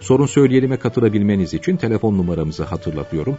Sorun 0.00 0.26
söyleyelim'e 0.26 0.76
katılabilmeniz 0.76 1.54
için 1.54 1.76
telefon 1.76 2.18
numaramızı 2.18 2.64
hatırlatıyorum. 2.64 3.38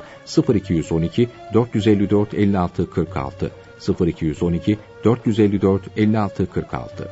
0212 0.55 1.29
454 1.53 2.33
56 2.33 2.89
46 2.89 3.51
0212 3.99 4.77
454 5.03 5.83
56 5.97 6.49
46 6.51 7.09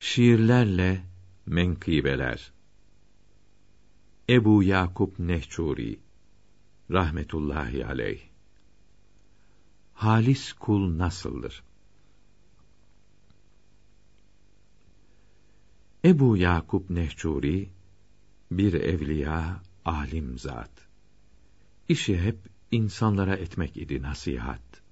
Şiirlerle 0.00 1.00
menkıbeler. 1.46 2.52
Ebu 4.28 4.62
Yakup 4.62 5.18
Nehçuri 5.18 5.98
rahmetullahi 6.90 7.86
aleyh 7.86 8.29
Halis 10.00 10.52
kul 10.52 10.98
nasıldır? 10.98 11.62
Ebu 16.04 16.36
Yakup 16.36 16.90
Nehçuri 16.90 17.70
bir 18.50 18.74
evliya, 18.74 19.62
alim 19.84 20.38
zat. 20.38 20.70
İşi 21.88 22.20
hep 22.20 22.38
insanlara 22.70 23.36
etmek 23.36 23.76
idi 23.76 24.02
nasihat. 24.02 24.82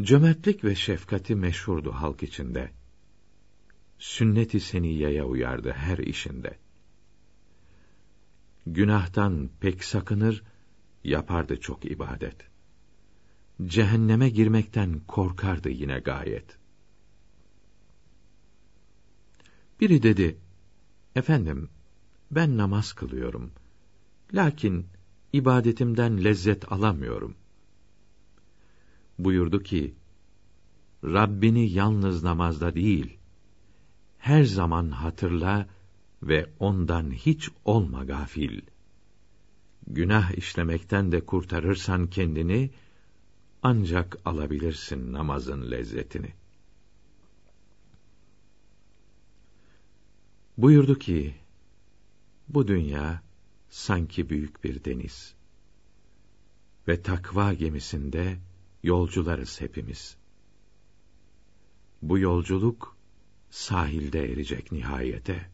Cömertlik 0.00 0.64
ve 0.64 0.74
şefkati 0.74 1.34
meşhurdu 1.34 1.92
halk 1.92 2.22
içinde. 2.22 2.72
Sünnet-i 3.98 4.60
seniyeye 4.60 5.24
uyardı 5.24 5.72
her 5.72 5.98
işinde. 5.98 6.58
Günahtan 8.66 9.50
pek 9.60 9.84
sakınır, 9.84 10.42
yapardı 11.04 11.60
çok 11.60 11.84
ibadet. 11.84 12.47
Cehenneme 13.66 14.28
girmekten 14.28 15.00
korkardı 15.08 15.68
yine 15.70 15.98
gayet. 15.98 16.58
Biri 19.80 20.02
dedi, 20.02 20.38
Efendim, 21.16 21.68
ben 22.30 22.56
namaz 22.56 22.92
kılıyorum. 22.92 23.50
Lakin 24.34 24.86
ibadetimden 25.32 26.24
lezzet 26.24 26.72
alamıyorum. 26.72 27.34
Buyurdu 29.18 29.62
ki, 29.62 29.94
Rabbini 31.04 31.70
yalnız 31.70 32.22
namazda 32.24 32.74
değil, 32.74 33.18
her 34.18 34.44
zaman 34.44 34.90
hatırla 34.90 35.68
ve 36.22 36.50
ondan 36.58 37.10
hiç 37.10 37.50
olma 37.64 38.04
gafil. 38.04 38.60
Günah 39.86 40.32
işlemekten 40.32 41.12
de 41.12 41.26
kurtarırsan 41.26 42.06
kendini, 42.06 42.70
ancak 43.62 44.18
alabilirsin 44.24 45.12
namazın 45.12 45.70
lezzetini. 45.70 46.32
Buyurdu 50.58 50.98
ki, 50.98 51.34
bu 52.48 52.68
dünya 52.68 53.22
sanki 53.70 54.30
büyük 54.30 54.64
bir 54.64 54.84
deniz 54.84 55.34
ve 56.88 57.02
takva 57.02 57.52
gemisinde 57.52 58.38
yolcularız 58.82 59.60
hepimiz. 59.60 60.16
Bu 62.02 62.18
yolculuk 62.18 62.96
sahilde 63.50 64.32
erecek 64.32 64.72
nihayete. 64.72 65.50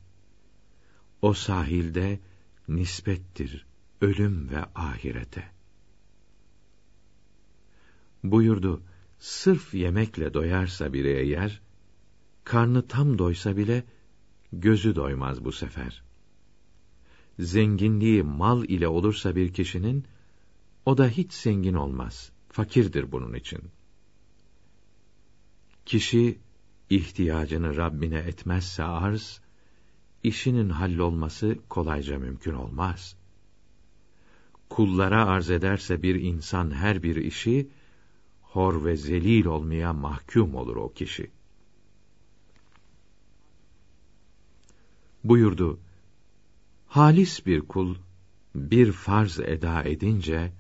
O 1.23 1.35
sahilde 1.35 2.21
nispettir 2.69 3.67
ölüm 4.01 4.51
ve 4.51 4.65
ahirete. 4.75 5.54
Buyurdu, 8.25 8.83
sırf 9.19 9.75
yemekle 9.75 10.35
doyarsa 10.35 10.93
biri 10.93 11.09
eğer, 11.09 11.61
karnı 12.45 12.89
tam 12.89 13.19
doysa 13.19 13.57
bile, 13.57 13.85
gözü 14.53 14.97
doymaz 14.97 15.45
bu 15.45 15.53
sefer. 15.53 16.03
Zenginliği 17.39 18.23
mal 18.23 18.65
ile 18.65 18.89
olursa 18.89 19.37
bir 19.37 19.53
kişinin, 19.53 20.05
o 20.87 20.99
da 20.99 21.09
hiç 21.09 21.33
zengin 21.33 21.75
olmaz, 21.75 22.33
fakirdir 22.49 23.13
bunun 23.13 23.35
için. 23.35 23.61
Kişi, 25.87 26.39
ihtiyacını 26.91 27.77
Rabbine 27.77 28.19
etmezse 28.19 28.85
arz, 28.85 29.41
işinin 30.23 30.69
hallolması 30.69 31.59
kolayca 31.69 32.19
mümkün 32.19 32.55
olmaz. 32.55 33.17
Kullara 34.69 35.27
arz 35.27 35.51
ederse 35.51 36.03
bir 36.03 36.15
insan 36.15 36.71
her 36.71 37.03
bir 37.03 37.17
işi, 37.17 37.69
hor 38.55 38.85
ve 38.85 38.97
zelil 38.97 39.45
olmaya 39.45 39.93
mahkum 39.93 40.55
olur 40.55 40.77
o 40.77 40.93
kişi. 40.93 41.31
Buyurdu, 45.25 45.81
halis 46.87 47.47
bir 47.47 47.61
kul, 47.61 47.95
bir 48.55 48.93
farz 48.93 49.41
eda 49.41 49.85
edince, 49.85 50.53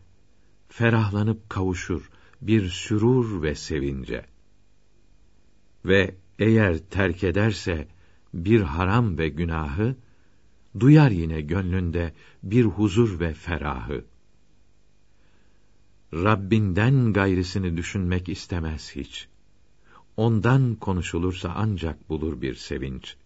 ferahlanıp 0.68 1.50
kavuşur 1.50 2.10
bir 2.40 2.68
sürur 2.68 3.42
ve 3.42 3.54
sevince. 3.54 4.26
Ve 5.84 6.14
eğer 6.38 6.78
terk 6.78 7.24
ederse 7.24 7.88
bir 8.34 8.60
haram 8.60 9.18
ve 9.18 9.28
günahı, 9.28 9.96
duyar 10.80 11.10
yine 11.10 11.40
gönlünde 11.40 12.14
bir 12.42 12.64
huzur 12.64 13.20
ve 13.20 13.34
ferahı. 13.34 14.04
Rabbinden 16.14 17.12
gayrısını 17.12 17.76
düşünmek 17.76 18.28
istemez 18.28 18.96
hiç. 18.96 19.28
Ondan 20.16 20.74
konuşulursa 20.74 21.52
ancak 21.56 22.08
bulur 22.08 22.42
bir 22.42 22.54
sevinç. 22.54 23.16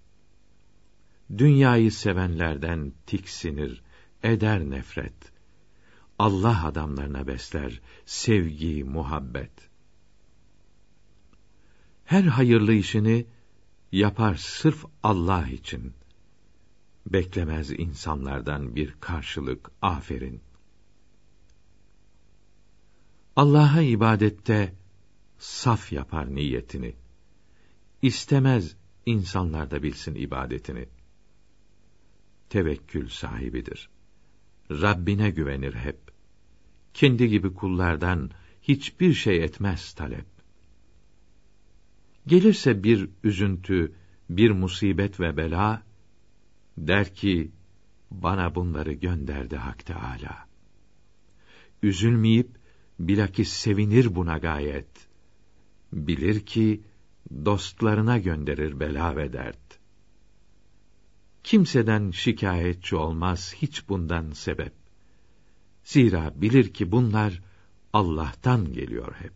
Dünyayı 1.38 1.92
sevenlerden 1.92 2.92
tiksinir, 3.06 3.82
eder 4.22 4.70
nefret. 4.70 5.32
Allah 6.18 6.66
adamlarına 6.66 7.26
besler 7.26 7.80
sevgi, 8.06 8.84
muhabbet. 8.84 9.52
Her 12.04 12.22
hayırlı 12.22 12.72
işini 12.74 13.26
yapar 13.92 14.34
sırf 14.34 14.84
Allah 15.02 15.48
için. 15.48 15.92
Beklemez 17.06 17.70
insanlardan 17.70 18.76
bir 18.76 18.94
karşılık, 19.00 19.70
aferin. 19.82 20.47
Allah'a 23.38 23.82
ibadette 23.82 24.74
saf 25.38 25.92
yapar 25.92 26.34
niyetini. 26.34 26.94
İstemez 28.02 28.76
insanlar 29.06 29.70
da 29.70 29.82
bilsin 29.82 30.14
ibadetini. 30.14 30.88
Tevekkül 32.48 33.08
sahibidir. 33.08 33.90
Rabbine 34.70 35.30
güvenir 35.30 35.74
hep. 35.74 35.98
Kendi 36.94 37.28
gibi 37.28 37.54
kullardan 37.54 38.30
hiçbir 38.62 39.14
şey 39.14 39.44
etmez 39.44 39.92
talep. 39.92 40.26
Gelirse 42.26 42.82
bir 42.82 43.10
üzüntü, 43.24 43.94
bir 44.30 44.50
musibet 44.50 45.20
ve 45.20 45.36
bela, 45.36 45.82
der 46.78 47.14
ki, 47.14 47.52
bana 48.10 48.54
bunları 48.54 48.92
gönderdi 48.92 49.56
Hak 49.56 49.86
Teâlâ. 49.86 50.48
Üzülmeyip, 51.82 52.57
bilakis 52.98 53.52
sevinir 53.52 54.14
buna 54.14 54.38
gayet. 54.38 55.08
Bilir 55.92 56.46
ki 56.46 56.82
dostlarına 57.44 58.18
gönderir 58.18 58.80
bela 58.80 59.16
ve 59.16 59.32
dert. 59.32 59.78
Kimseden 61.44 62.10
şikayetçi 62.10 62.96
olmaz 62.96 63.54
hiç 63.56 63.88
bundan 63.88 64.30
sebep. 64.30 64.72
Zira 65.84 66.32
bilir 66.36 66.72
ki 66.72 66.92
bunlar 66.92 67.42
Allah'tan 67.92 68.72
geliyor 68.72 69.14
hep. 69.14 69.32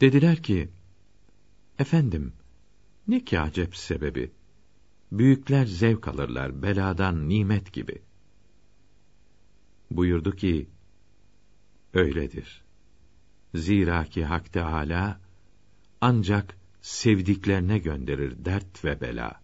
Dediler 0.00 0.42
ki, 0.42 0.68
efendim, 1.78 2.32
ne 3.08 3.24
ki 3.24 3.40
acep 3.40 3.76
sebebi? 3.76 4.30
Büyükler 5.12 5.66
zevk 5.66 6.08
alırlar 6.08 6.62
beladan 6.62 7.28
nimet 7.28 7.72
gibi 7.72 8.02
buyurdu 9.90 10.36
ki, 10.36 10.68
öyledir. 11.94 12.62
Zira 13.54 14.04
ki 14.04 14.24
Hak 14.24 14.52
Teâlâ, 14.52 15.20
ancak 16.00 16.58
sevdiklerine 16.80 17.78
gönderir 17.78 18.44
dert 18.44 18.84
ve 18.84 19.00
bela. 19.00 19.42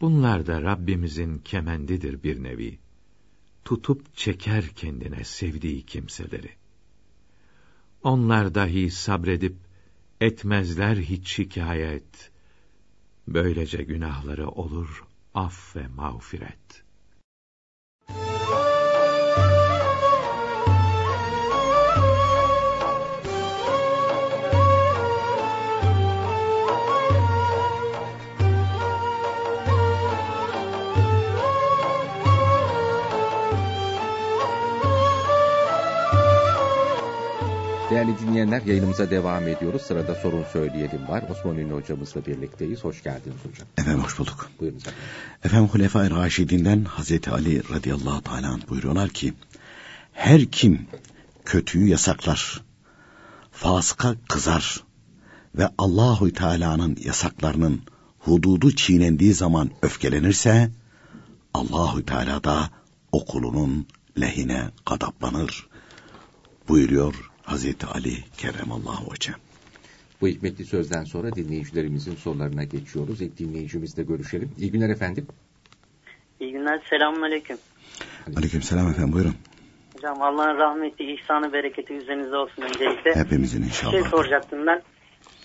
Bunlar 0.00 0.46
da 0.46 0.62
Rabbimizin 0.62 1.38
kemendidir 1.38 2.22
bir 2.22 2.42
nevi. 2.42 2.78
Tutup 3.64 4.16
çeker 4.16 4.68
kendine 4.68 5.24
sevdiği 5.24 5.86
kimseleri. 5.86 6.50
Onlar 8.02 8.54
dahi 8.54 8.90
sabredip 8.90 9.56
etmezler 10.20 10.96
hiç 10.96 11.28
şikayet. 11.28 12.30
Böylece 13.28 13.82
günahları 13.82 14.48
olur 14.48 15.04
af 15.34 15.76
ve 15.76 15.86
mağfiret. 15.88 16.85
Değerli 37.96 38.18
dinleyenler 38.18 38.62
yayınımıza 38.62 39.10
devam 39.10 39.48
ediyoruz. 39.48 39.82
Sırada 39.82 40.14
sorun 40.14 40.44
söyleyelim 40.52 41.08
var. 41.08 41.24
Osman 41.30 41.58
Ünlü 41.58 41.74
hocamızla 41.74 42.26
birlikteyiz. 42.26 42.84
Hoş 42.84 43.02
geldiniz 43.02 43.36
hocam. 43.50 43.68
Efendim 43.78 44.04
hoş 44.04 44.18
bulduk. 44.18 44.50
Buyurun 44.60 44.76
efendim. 44.76 45.00
Efendim 45.44 45.68
Hulefai 45.68 46.10
Raşidinden 46.10 46.84
Hazreti 46.84 47.30
Ali 47.30 47.62
radıyallahu 47.74 48.22
teala 48.22 48.58
buyuruyorlar 48.68 49.08
ki 49.08 49.34
her 50.12 50.44
kim 50.44 50.86
kötüyü 51.44 51.88
yasaklar, 51.88 52.62
fasıka 53.52 54.14
kızar 54.28 54.84
ve 55.54 55.68
Allahü 55.78 56.32
Teala'nın 56.32 56.96
yasaklarının 57.04 57.82
hududu 58.18 58.74
çiğnendiği 58.74 59.34
zaman 59.34 59.70
öfkelenirse 59.82 60.70
Allahü 61.54 62.06
Teala 62.06 62.44
da 62.44 62.70
okulunun 63.12 63.86
lehine 64.20 64.70
gadaplanır 64.86 65.66
buyuruyor 66.68 67.30
Hazreti 67.46 67.86
Ali 67.86 68.14
Kerremallahu 68.38 69.12
Vece. 69.12 69.32
Bu 70.20 70.28
hikmetli 70.28 70.64
sözden 70.64 71.04
sonra 71.04 71.32
dinleyicilerimizin 71.32 72.14
sorularına 72.14 72.64
geçiyoruz. 72.64 73.22
İlk 73.22 73.38
dinleyicimizle 73.38 74.02
görüşelim. 74.02 74.50
İyi 74.58 74.70
günler 74.72 74.88
efendim. 74.88 75.26
İyi 76.40 76.52
günler, 76.52 76.82
selamun 76.90 77.22
aleyküm. 77.22 77.56
Aleyküm 78.36 78.62
selam 78.62 78.90
efendim 78.90 79.12
buyurun. 79.12 79.34
Hocam 79.96 80.22
Allah'ın 80.22 80.58
rahmeti, 80.58 81.04
ihsanı, 81.04 81.52
bereketi 81.52 81.94
üzerinize 81.94 82.36
olsun 82.36 82.62
öncelikle. 82.62 83.14
Hepimizin 83.14 83.62
inşallah. 83.62 83.92
şey 83.92 84.02
soracaktım 84.02 84.66
ben. 84.66 84.82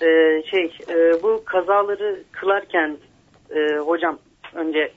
Ee, 0.02 0.44
şey, 0.52 0.78
e, 0.90 1.24
bu 1.24 1.44
kazaları 1.46 2.24
kılarken 2.32 2.98
e, 3.56 3.78
hocam 3.78 4.20
önce 4.54 4.92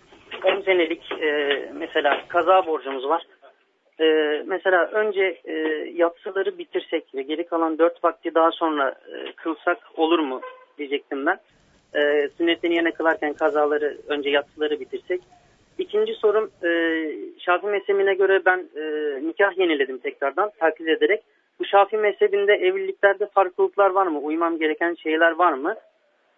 10 0.44 0.62
senelik 0.62 1.12
e, 1.12 1.28
mesela 1.74 2.28
kaza 2.28 2.66
borcumuz 2.66 3.04
var. 3.04 3.22
E, 4.00 4.04
mesela 4.46 4.86
önce 4.86 5.40
e, 5.44 5.52
yatsıları 5.94 6.58
bitirsek 6.58 7.14
ve 7.14 7.22
geri 7.22 7.46
kalan 7.46 7.78
4 7.78 8.04
vakti 8.04 8.34
daha 8.34 8.50
sonra 8.50 8.88
e, 8.90 9.32
kılsak 9.32 9.78
olur 9.96 10.18
mu 10.18 10.40
diyecektim 10.78 11.26
ben. 11.26 11.38
E, 11.94 12.28
sünnetten 12.36 12.70
yerine 12.70 12.90
kılarken 12.90 13.32
kazaları 13.32 13.98
önce 14.08 14.30
yatsıları 14.30 14.80
bitirsek. 14.80 15.20
İkinci 15.78 16.14
sorum 16.14 16.50
e, 16.64 16.70
Şafii 17.38 17.70
mezhebine 17.70 18.14
göre 18.14 18.42
ben 18.46 18.68
e, 18.76 18.82
nikah 19.26 19.58
yeniledim 19.58 19.98
tekrardan 19.98 20.50
takip 20.60 20.88
ederek. 20.88 21.22
Bu 21.58 21.64
Şafii 21.64 21.96
mezhebinde 21.96 22.52
evliliklerde 22.52 23.26
farklılıklar 23.26 23.90
var 23.90 24.06
mı? 24.06 24.18
Uymam 24.18 24.58
gereken 24.58 24.94
şeyler 24.94 25.30
var 25.30 25.52
mı? 25.52 25.74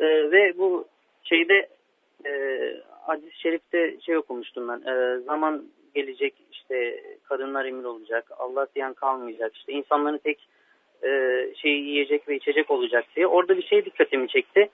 E, 0.01 0.05
ve 0.07 0.59
bu 0.59 0.85
şeyde 1.23 1.69
e, 2.27 2.31
hadis-i 3.07 3.41
şerifte 3.41 4.01
şey 4.01 4.17
okumuştum 4.17 4.69
ben. 4.69 4.93
E, 4.93 5.19
zaman 5.21 5.65
gelecek 5.97 6.35
işte 6.53 7.01
kadınlar 7.29 7.65
emir 7.65 7.85
olacak. 7.85 8.25
Allah 8.39 8.67
diyen 8.75 8.95
kalmayacak. 8.95 9.57
İşte 9.57 9.73
insanların 9.73 10.19
tek 10.19 10.39
e, 11.03 11.11
şeyi 11.63 11.81
yiyecek 11.85 12.29
ve 12.29 12.37
içecek 12.37 12.71
olacak 12.71 13.05
diye. 13.17 13.27
Orada 13.27 13.57
bir 13.57 13.63
şey 13.63 13.85
dikkatimi 13.85 14.29
çekti. 14.29 14.69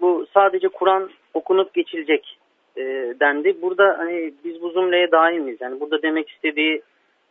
Bu 0.00 0.26
sadece 0.34 0.68
Kur'an 0.68 1.10
okunup 1.34 1.74
geçilecek 1.74 2.38
e, 2.76 2.82
dendi. 3.20 3.62
Burada 3.62 3.98
hani 3.98 4.34
biz 4.44 4.62
bu 4.62 4.70
zümreye 4.70 5.10
daimiz. 5.10 5.60
Yani 5.60 5.80
burada 5.80 6.02
demek 6.02 6.28
istediği 6.30 6.82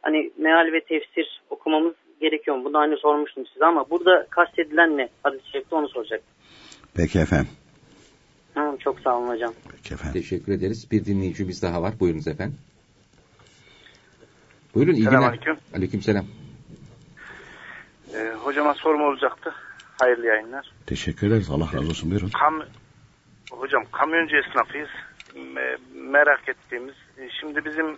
hani 0.02 0.32
meal 0.38 0.72
ve 0.74 0.82
tefsir 0.82 1.42
okumamız 1.50 1.94
gerekiyor 2.22 2.58
mu? 2.58 2.66
Bunu 2.66 2.78
hani 2.78 2.98
sormuştum 2.98 3.46
size 3.54 3.66
ama 3.66 3.90
burada 3.90 4.28
kastedilen 4.30 4.98
ne? 4.98 5.10
Hadis-i 5.24 5.52
şerifte 5.52 5.76
onu 5.76 5.90
soracak. 5.90 6.22
Peki 6.96 7.20
efendim. 7.20 7.52
Tamam 8.54 8.78
çok 8.78 9.00
sağ 9.00 9.18
olun 9.18 9.28
hocam. 9.28 9.54
Peki 9.72 9.94
efendim. 9.94 10.22
Teşekkür 10.22 10.52
ederiz. 10.54 10.88
Bir 10.92 11.06
dinleyicimiz 11.06 11.64
daha 11.64 11.82
var. 11.82 11.94
Buyurunuz 12.00 12.28
efendim. 12.28 12.58
Buyurun 14.76 14.94
iyi 14.94 14.98
günler. 14.98 15.10
Selamünaleyküm. 15.12 15.58
Aleykümselam. 15.76 16.26
Ee, 18.16 18.34
hocama 18.44 18.74
sorum 18.74 19.02
olacaktı. 19.02 19.54
Hayırlı 20.02 20.26
yayınlar. 20.26 20.72
Teşekkür 20.88 21.28
ederiz. 21.28 21.50
Allah 21.50 21.66
razı 21.74 21.90
olsun. 21.90 22.12
Buyurun. 22.12 22.30
Kam 22.30 22.64
hocam 23.52 23.84
kamyoncu 23.92 24.38
esnafıyız. 24.38 24.90
Me- 25.36 25.78
merak 25.94 26.50
ettiğimiz 26.50 26.96
e, 27.18 27.30
şimdi 27.40 27.66
bizim 27.66 27.98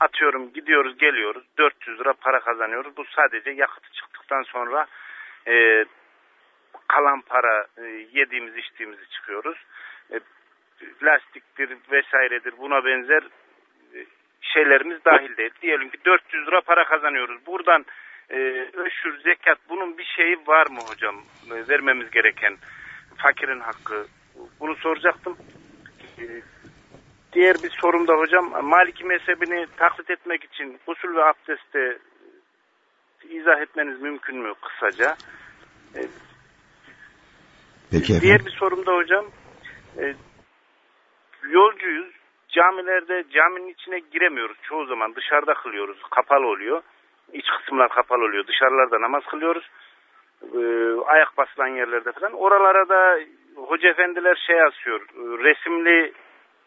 atıyorum 0.00 0.52
gidiyoruz 0.52 0.98
geliyoruz 0.98 1.44
400 1.58 2.00
lira 2.00 2.12
para 2.12 2.40
kazanıyoruz. 2.40 2.96
Bu 2.96 3.04
sadece 3.16 3.50
yakıtı 3.50 3.88
çıktıktan 3.92 4.42
sonra 4.42 4.86
e, 5.48 5.84
kalan 6.88 7.20
para 7.20 7.66
e, 7.78 7.82
yediğimiz 8.12 8.56
içtiğimizi 8.56 9.08
çıkıyoruz. 9.10 9.56
E, 10.12 10.20
lastiktir 11.02 11.76
vesairedir 11.90 12.54
buna 12.58 12.84
benzer 12.84 13.22
şeylerimiz 14.52 15.04
dahil 15.04 15.36
değil. 15.36 15.50
Diyelim 15.62 15.88
ki 15.88 15.98
400 16.04 16.46
lira 16.46 16.60
para 16.60 16.84
kazanıyoruz. 16.84 17.46
Buradan 17.46 17.84
e, 18.30 18.36
öşür, 18.74 19.20
zekat 19.22 19.58
bunun 19.68 19.98
bir 19.98 20.04
şeyi 20.16 20.36
var 20.46 20.66
mı 20.66 20.80
hocam? 20.88 21.16
E, 21.50 21.68
vermemiz 21.68 22.10
gereken 22.10 22.56
fakirin 23.16 23.60
hakkı. 23.60 24.06
Bunu 24.60 24.76
soracaktım. 24.76 25.36
E, 26.18 26.24
diğer 27.32 27.56
bir 27.62 27.70
sorum 27.70 28.08
da 28.08 28.12
hocam 28.12 28.64
Maliki 28.64 29.04
mezhebini 29.04 29.66
taklit 29.76 30.10
etmek 30.10 30.44
için 30.44 30.78
usul 30.86 31.16
ve 31.16 31.24
abdeste 31.24 31.98
izah 33.28 33.60
etmeniz 33.60 34.00
mümkün 34.00 34.38
mü 34.38 34.54
kısaca? 34.62 35.16
E, 35.96 36.00
Peki 37.90 38.04
efendim. 38.04 38.22
Diğer 38.22 38.46
bir 38.46 38.50
sorum 38.50 38.86
da 38.86 38.92
hocam. 38.92 39.26
E, 39.98 40.14
yolcuyuz. 41.50 42.14
Camilerde 42.54 43.24
caminin 43.34 43.68
içine 43.72 43.98
giremiyoruz. 43.98 44.56
Çoğu 44.62 44.86
zaman 44.86 45.14
dışarıda 45.14 45.54
kılıyoruz. 45.54 45.98
Kapalı 46.10 46.46
oluyor. 46.46 46.82
İç 47.32 47.46
kısımlar 47.58 47.88
kapalı 47.88 48.24
oluyor. 48.24 48.46
Dışarılarda 48.46 49.00
namaz 49.00 49.22
kılıyoruz. 49.30 49.64
E, 50.42 50.60
ayak 51.06 51.36
basılan 51.38 51.68
yerlerde 51.68 52.12
falan. 52.12 52.32
Oralara 52.32 52.88
da 52.88 53.18
hoca 53.56 53.88
efendiler 53.88 54.36
şey 54.46 54.62
asıyor. 54.62 55.00
e, 55.00 55.22
Resimli 55.44 56.12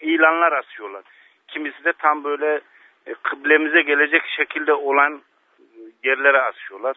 ilanlar 0.02 0.52
asıyorlar. 0.52 1.04
Kimisi 1.48 1.84
de 1.84 1.94
tam 2.00 2.24
böyle 2.24 2.62
e, 3.06 3.14
kıblemize 3.24 3.82
gelecek 3.82 4.22
şekilde 4.38 4.74
olan 4.74 5.22
yerlere 6.04 6.42
asıyorlar. 6.42 6.96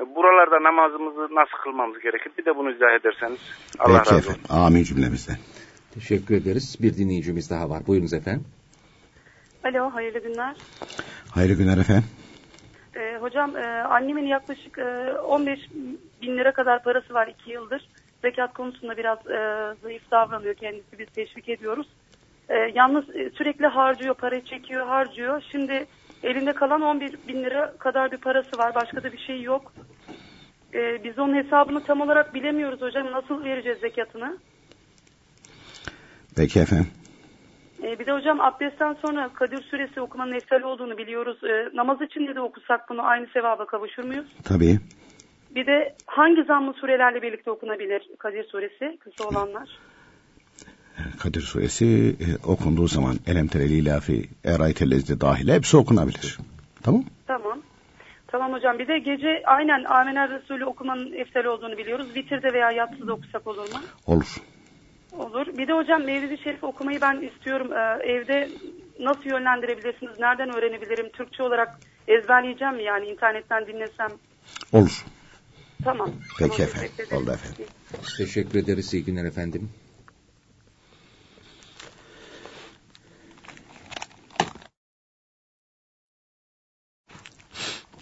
E, 0.00 0.14
Buralarda 0.14 0.62
namazımızı 0.62 1.34
nasıl 1.34 1.56
kılmamız 1.64 1.98
gerekir? 1.98 2.32
Bir 2.38 2.44
de 2.44 2.56
bunu 2.56 2.70
izah 2.70 2.92
ederseniz. 2.92 3.40
Allah 3.78 3.98
Peki 3.98 4.14
razı 4.14 4.16
olsun. 4.16 4.30
efendim. 4.30 4.66
Amin 4.66 4.82
cümlemizden. 4.82 5.36
Teşekkür 5.94 6.34
ederiz. 6.34 6.76
Bir 6.82 6.96
dinleyicimiz 6.96 7.50
daha 7.50 7.70
var. 7.70 7.86
Buyurunuz 7.86 8.12
efendim. 8.12 8.44
Alo, 9.64 9.90
hayırlı 9.94 10.18
günler. 10.18 10.56
Hayırlı 11.30 11.54
günler 11.54 11.78
efendim. 11.78 12.04
Ee, 12.96 13.18
hocam, 13.20 13.56
e, 13.56 13.82
annemin 13.82 14.26
yaklaşık 14.26 14.78
e, 14.78 15.12
15 15.12 15.60
bin 16.22 16.38
lira 16.38 16.52
kadar 16.52 16.82
parası 16.82 17.14
var 17.14 17.26
2 17.40 17.50
yıldır. 17.50 17.88
Zekat 18.22 18.54
konusunda 18.54 18.96
biraz 18.96 19.18
e, 19.18 19.74
zayıf 19.82 20.10
davranıyor 20.10 20.54
kendisi, 20.54 20.98
biz 20.98 21.06
teşvik 21.14 21.48
ediyoruz. 21.48 21.86
E, 22.48 22.54
yalnız 22.74 23.16
e, 23.16 23.30
sürekli 23.30 23.66
harcıyor, 23.66 24.14
parayı 24.14 24.44
çekiyor, 24.44 24.86
harcıyor. 24.86 25.42
Şimdi 25.52 25.86
elinde 26.22 26.52
kalan 26.52 26.82
11 26.82 27.18
bin 27.28 27.44
lira 27.44 27.74
kadar 27.78 28.12
bir 28.12 28.16
parası 28.18 28.58
var, 28.58 28.74
başka 28.74 29.02
da 29.02 29.12
bir 29.12 29.18
şey 29.18 29.42
yok. 29.42 29.72
E, 30.74 31.04
biz 31.04 31.18
onun 31.18 31.34
hesabını 31.34 31.84
tam 31.84 32.00
olarak 32.00 32.34
bilemiyoruz 32.34 32.80
hocam. 32.80 33.12
Nasıl 33.12 33.44
vereceğiz 33.44 33.78
zekatını? 33.78 34.38
Peki 36.36 36.60
efendim. 36.60 36.86
E, 37.82 37.98
bir 37.98 38.06
de 38.06 38.12
hocam 38.12 38.40
abdestten 38.40 38.96
sonra 39.02 39.30
Kadir 39.34 39.62
Suresi 39.62 40.00
okumanın 40.00 40.32
eftal 40.32 40.62
olduğunu 40.62 40.98
biliyoruz. 40.98 41.44
E, 41.44 41.76
namaz 41.76 42.02
için 42.02 42.26
de, 42.26 42.40
okusak 42.40 42.88
bunu 42.88 43.02
aynı 43.02 43.26
sevaba 43.26 43.66
kavuşur 43.66 44.04
muyuz? 44.04 44.26
Tabii. 44.44 44.78
Bir 45.54 45.66
de 45.66 45.94
hangi 46.06 46.42
zammı 46.42 46.72
surelerle 46.72 47.22
birlikte 47.22 47.50
okunabilir 47.50 48.02
Kadir 48.18 48.44
Suresi 48.44 48.98
kısa 49.00 49.24
olanlar? 49.24 49.68
Kadir 51.22 51.40
suresi 51.40 52.16
e, 52.20 52.46
okunduğu 52.46 52.88
zaman 52.88 53.16
Elem 53.26 53.46
tereli 53.46 53.74
ilafi 53.74 54.28
eraytelezde 54.44 55.20
dahil 55.20 55.48
hepsi 55.48 55.76
okunabilir. 55.76 56.38
Tamam 56.82 57.04
Tamam. 57.26 57.62
Tamam 58.26 58.52
hocam. 58.52 58.78
Bir 58.78 58.88
de 58.88 58.98
gece 58.98 59.42
aynen 59.46 59.84
Amener 59.84 60.30
Resulü 60.30 60.64
okumanın 60.64 61.12
eftal 61.12 61.44
olduğunu 61.44 61.78
biliyoruz. 61.78 62.14
Vitirde 62.14 62.52
veya 62.52 62.70
yatsıda 62.70 63.12
okusak 63.12 63.46
olur 63.46 63.62
mu? 63.62 63.80
Olur. 64.06 64.42
Olur. 65.18 65.46
Bir 65.58 65.68
de 65.68 65.72
hocam 65.72 66.04
Mevlid-i 66.04 66.42
Şerif 66.42 66.64
okumayı 66.64 67.00
ben 67.00 67.20
istiyorum. 67.20 67.72
Ee, 67.72 68.12
evde 68.12 68.52
nasıl 69.00 69.24
yönlendirebilirsiniz? 69.24 70.18
Nereden 70.18 70.50
öğrenebilirim? 70.50 71.10
Türkçe 71.10 71.42
olarak 71.42 71.80
ezberleyeceğim 72.08 72.76
mi? 72.76 72.82
Yani 72.82 73.06
internetten 73.06 73.66
dinlesem. 73.66 74.12
Olur. 74.72 75.04
Tamam. 75.84 76.10
Peki 76.38 76.56
tamam, 76.56 76.60
efendim. 76.62 76.90
teşekkür. 76.96 77.16
Oldu 77.16 77.30
efendim. 77.30 77.66
Teşekkür 78.16 78.58
ederiz. 78.58 78.94
İyi 78.94 79.04
günler 79.04 79.24
efendim. 79.24 79.70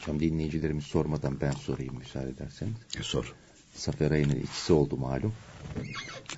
Hocam 0.01 0.21
dinleyicilerimiz 0.21 0.85
sormadan 0.85 1.41
ben 1.41 1.51
sorayım 1.51 1.99
müsaade 1.99 2.29
ederseniz. 2.31 2.77
E, 2.99 3.03
sor. 3.03 3.35
Safer 3.81 4.11
ayının 4.11 4.37
ikisi 4.37 4.73
oldu 4.73 4.97
malum. 4.97 5.35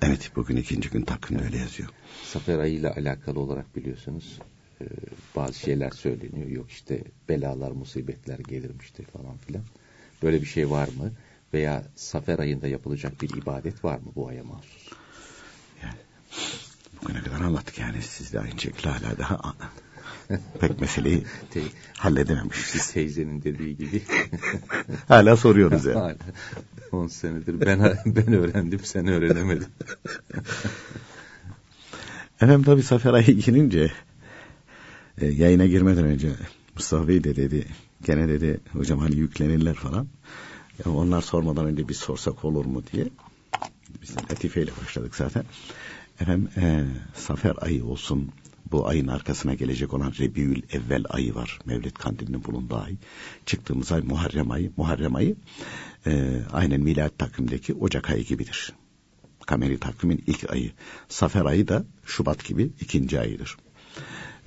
Evet 0.01 0.31
bugün 0.35 0.55
ikinci 0.55 0.89
gün 0.89 1.01
takvimde 1.01 1.43
öyle 1.43 1.57
yazıyor. 1.57 1.89
Safer 2.21 2.59
ayıyla 2.59 2.95
alakalı 2.95 3.39
olarak 3.39 3.75
biliyorsunuz 3.75 4.39
e, 4.81 4.85
bazı 5.35 5.59
şeyler 5.59 5.91
söyleniyor. 5.91 6.49
Yok 6.49 6.71
işte 6.71 7.03
belalar, 7.29 7.71
musibetler 7.71 8.39
gelirmiştir 8.39 9.05
falan 9.05 9.37
filan. 9.37 9.63
Böyle 10.23 10.41
bir 10.41 10.45
şey 10.45 10.69
var 10.69 10.87
mı? 10.87 11.11
Veya 11.53 11.83
Safer 11.95 12.39
ayında 12.39 12.67
yapılacak 12.67 13.21
bir 13.21 13.29
ibadet 13.29 13.83
var 13.83 13.97
mı 13.97 14.11
bu 14.15 14.27
aya 14.27 14.43
mahsus? 14.43 14.89
Yani, 15.83 15.97
bugüne 17.01 17.23
kadar 17.23 17.41
anlattık 17.41 17.79
yani 17.79 18.01
siz 18.01 18.33
de 18.33 18.39
aynı 18.39 18.59
şekilde 18.59 18.89
hala 18.89 19.17
daha 19.17 19.55
pek 20.59 20.81
meseleyi 20.81 21.23
Te- 21.49 21.71
halledememişiz. 21.97 22.65
Siz 22.65 22.91
teyzenin 22.91 23.41
dediği 23.43 23.77
gibi 23.77 24.01
hala 25.07 25.37
soruyoruz 25.37 25.85
yani. 25.85 25.99
hala 25.99 26.17
10 26.93 27.07
senedir 27.07 27.61
ben 27.61 27.79
ben 28.05 28.33
öğrendim 28.33 28.79
sen 28.83 29.07
öğrenemedin. 29.07 29.67
Efendim 32.35 32.63
tabii 32.63 32.83
Safer 32.83 33.13
ayı 33.13 33.25
gelince 33.39 33.91
e, 35.17 35.27
yayına 35.27 35.65
girmeden 35.65 36.05
önce 36.05 36.29
Mustafa 36.75 37.07
Bey 37.07 37.23
de 37.23 37.35
dedi 37.35 37.65
gene 38.03 38.27
dedi 38.27 38.59
hocam 38.71 38.99
hani 38.99 39.15
yüklenirler 39.15 39.73
falan. 39.73 40.07
Ya 40.85 40.91
onlar 40.91 41.21
sormadan 41.21 41.65
önce 41.65 41.89
bir 41.89 41.93
sorsak 41.93 42.45
olur 42.45 42.65
mu 42.65 42.83
diye. 42.91 43.07
Biz 44.01 44.15
de 44.15 44.19
latifeyle 44.31 44.71
başladık 44.81 45.15
zaten. 45.15 45.43
Efendim 46.19 46.49
e, 46.57 46.85
Safer 47.15 47.53
ayı 47.61 47.85
olsun 47.85 48.31
bu 48.71 48.87
ayın 48.87 49.07
arkasına 49.07 49.53
gelecek 49.53 49.93
olan 49.93 50.13
Rebiül 50.19 50.61
Evvel 50.71 51.03
ayı 51.09 51.35
var. 51.35 51.59
Mevlid 51.65 51.95
kandilinin 51.95 52.43
bulunduğu 52.43 52.77
ay. 52.77 52.95
Çıktığımız 53.45 53.91
ay 53.91 54.01
Muharrem 54.01 54.51
ayı. 54.51 54.71
Muharrem 54.77 55.15
ayı 55.15 55.35
e, 56.05 56.41
aynen 56.51 56.81
milat 56.81 57.19
takvimdeki 57.19 57.73
Ocak 57.73 58.09
ayı 58.09 58.23
gibidir. 58.23 58.73
Kameri 59.45 59.79
takvimin 59.79 60.23
ilk 60.27 60.51
ayı. 60.51 60.71
Safer 61.09 61.45
ayı 61.45 61.67
da 61.67 61.85
Şubat 62.05 62.45
gibi 62.45 62.71
ikinci 62.81 63.19
ayıdır. 63.19 63.57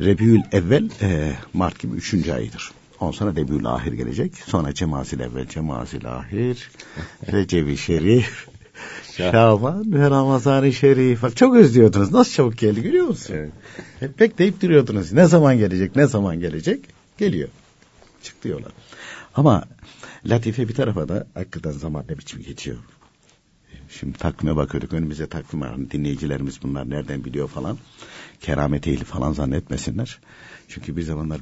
Rebiül 0.01 0.41
Evvel 0.53 0.91
e, 1.01 1.37
Mart 1.53 1.79
gibi 1.79 1.97
üçüncü 1.97 2.33
ayıdır. 2.33 2.73
Ondan 3.01 3.13
sonra 3.13 3.31
Rebiül 3.31 3.67
Ahir 3.67 3.93
gelecek. 3.93 4.35
Sonra 4.37 4.75
Cemazil 4.75 5.21
Evvel, 5.21 5.49
Cemazil 5.49 6.17
Ahir, 6.17 6.71
Recep-i 7.33 7.77
Şerif, 7.77 8.49
Şaban 9.17 9.93
ve 9.93 10.11
Ramazan-ı 10.11 10.73
Şerif. 10.73 11.23
Bak 11.23 11.37
çok 11.37 11.57
özlüyordunuz. 11.57 12.13
Nasıl 12.13 12.33
çabuk 12.33 12.59
geldi 12.59 12.83
görüyor 12.83 13.07
musun? 13.07 13.35
Evet. 13.35 13.53
Hep 14.01 14.21
bekleyip 14.21 14.63
duruyordunuz. 14.63 15.13
Ne 15.13 15.27
zaman 15.27 15.59
gelecek, 15.59 15.97
ne 15.97 16.07
zaman 16.07 16.41
gelecek? 16.41 16.81
Geliyor. 17.19 17.49
Çıktı 18.23 18.49
yola. 18.49 18.67
Ama 19.35 19.65
Latife 20.27 20.69
bir 20.69 20.75
tarafa 20.75 21.09
da 21.09 21.27
hakikaten 21.35 21.71
zaman 21.71 22.05
ne 22.09 22.19
biçim 22.19 22.43
geçiyor. 22.43 22.77
Şimdi 23.89 24.19
takvime 24.19 24.57
bakıyorduk. 24.57 24.93
Önümüze 24.93 25.27
takvim 25.27 25.61
var. 25.61 25.91
Dinleyicilerimiz 25.91 26.63
bunlar 26.63 26.91
nereden 26.91 27.25
biliyor 27.25 27.49
falan. 27.49 27.79
Keramet 28.41 28.89
ehli 28.89 29.05
falan 29.05 29.33
zannetmesinler. 29.33 30.19
Çünkü 30.69 30.97
bir 30.97 31.03
zamanlar 31.03 31.41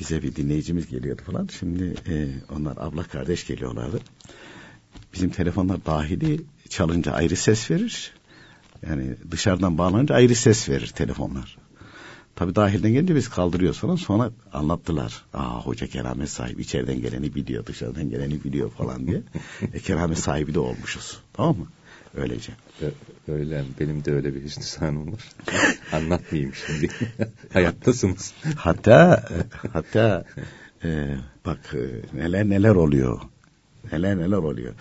bize 0.00 0.22
bir 0.22 0.36
dinleyicimiz 0.36 0.88
geliyordu 0.88 1.22
falan. 1.26 1.48
Şimdi 1.58 1.94
e, 2.08 2.28
onlar 2.56 2.76
abla 2.76 3.02
kardeş 3.02 3.46
geliyorlardı. 3.46 4.00
Bizim 5.14 5.30
telefonlar 5.30 5.86
dahili 5.86 6.40
çalınca 6.72 7.12
ayrı 7.12 7.36
ses 7.36 7.70
verir. 7.70 8.12
Yani 8.88 9.14
dışarıdan 9.30 9.78
bağlanınca 9.78 10.14
ayrı 10.14 10.34
ses 10.34 10.68
verir 10.68 10.86
telefonlar. 10.86 11.56
Tabii 12.36 12.54
dahilden 12.54 12.92
gelince 12.92 13.14
biz 13.14 13.28
kaldırıyoruz 13.28 13.78
falan. 13.78 13.96
Sonra 13.96 14.30
anlattılar. 14.52 15.24
Aa 15.34 15.60
hoca 15.60 15.86
keramet 15.86 16.30
sahibi 16.30 16.62
içeriden 16.62 17.00
geleni 17.00 17.34
biliyor, 17.34 17.66
dışarıdan 17.66 18.10
geleni 18.10 18.44
biliyor 18.44 18.70
falan 18.70 19.06
diye. 19.06 19.22
e, 19.74 19.78
keramet 19.78 20.18
sahibi 20.18 20.54
de 20.54 20.58
olmuşuz. 20.58 21.18
Tamam 21.32 21.58
mı? 21.58 21.66
Öylece. 22.16 22.52
Öyle 23.28 23.64
benim 23.80 24.04
de 24.04 24.12
öyle 24.12 24.34
bir 24.34 24.42
hüsnü 24.42 24.62
sanım 24.62 25.12
var. 25.12 25.28
Anlatmayayım 25.92 26.52
şimdi. 26.66 26.88
Hayattasınız. 27.52 28.34
Hatta 28.56 29.28
hatta 29.72 30.24
e, 30.84 31.16
bak 31.46 31.74
e, 31.74 32.18
neler 32.18 32.48
neler 32.48 32.74
oluyor. 32.74 33.20
Neler 33.92 34.18
neler 34.18 34.36
oluyor. 34.36 34.74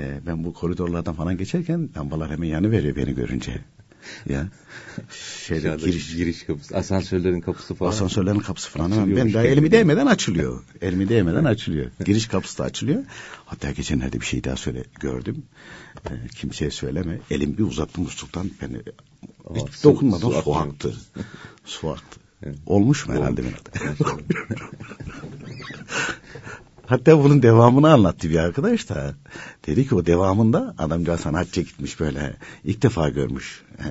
E, 0.00 0.20
ben 0.26 0.44
bu 0.44 0.54
koridorlardan 0.54 1.14
falan 1.14 1.36
geçerken 1.36 1.88
lambalar 1.96 2.30
hemen 2.30 2.48
yanı 2.48 2.70
veriyor 2.70 2.96
beni 2.96 3.14
görünce. 3.14 3.64
Ya 4.28 4.48
Aşağıda 5.10 5.76
giriş 5.76 6.16
giriş 6.16 6.42
kapısı, 6.42 6.76
asansörlerin 6.76 7.40
kapısı 7.40 7.74
falan. 7.74 7.90
Asansörlerin 7.90 8.38
kapısı 8.38 8.70
falan 8.70 8.90
hemen 8.90 9.16
ben 9.16 9.32
daha 9.34 9.42
elimi 9.42 9.70
değmeden 9.72 10.06
açılıyor. 10.06 10.62
Elimi 10.82 11.08
değmeden 11.08 11.44
açılıyor. 11.44 11.90
Giriş 12.04 12.26
kapısı 12.28 12.58
da 12.58 12.64
açılıyor. 12.64 13.04
Hatta 13.46 13.70
geçenlerde 13.70 14.20
bir 14.20 14.26
şey 14.26 14.44
daha 14.44 14.56
söyle 14.56 14.84
gördüm. 15.00 15.42
Ee, 16.10 16.12
kimseye 16.34 16.70
söyleme. 16.70 17.18
Elim 17.30 17.58
bir 17.58 17.62
uzattım 17.62 18.04
musluktan. 18.04 18.50
Ben 18.62 18.68
Aa, 18.74 19.54
hiç 19.54 19.74
su- 19.74 19.88
dokunmadan 19.88 20.28
su 20.30 20.42
su, 20.42 20.54
aktı. 20.54 20.94
su 21.64 21.90
aktı. 21.90 22.20
Evet. 22.42 22.56
Olmuş 22.66 23.06
mu 23.08 23.14
herhalde 23.14 23.42
benim? 23.42 23.54
Hatta 26.90 27.24
bunun 27.24 27.42
devamını 27.42 27.92
anlattı 27.92 28.30
bir 28.30 28.36
arkadaş 28.36 28.88
da. 28.88 29.14
Dedi 29.66 29.88
ki 29.88 29.94
o 29.94 30.06
devamında 30.06 30.74
adamcağız 30.78 31.20
sanatçı 31.20 31.60
gitmiş 31.60 32.00
böyle. 32.00 32.36
ilk 32.64 32.82
defa 32.82 33.08
görmüş. 33.08 33.62
Ee, 33.78 33.84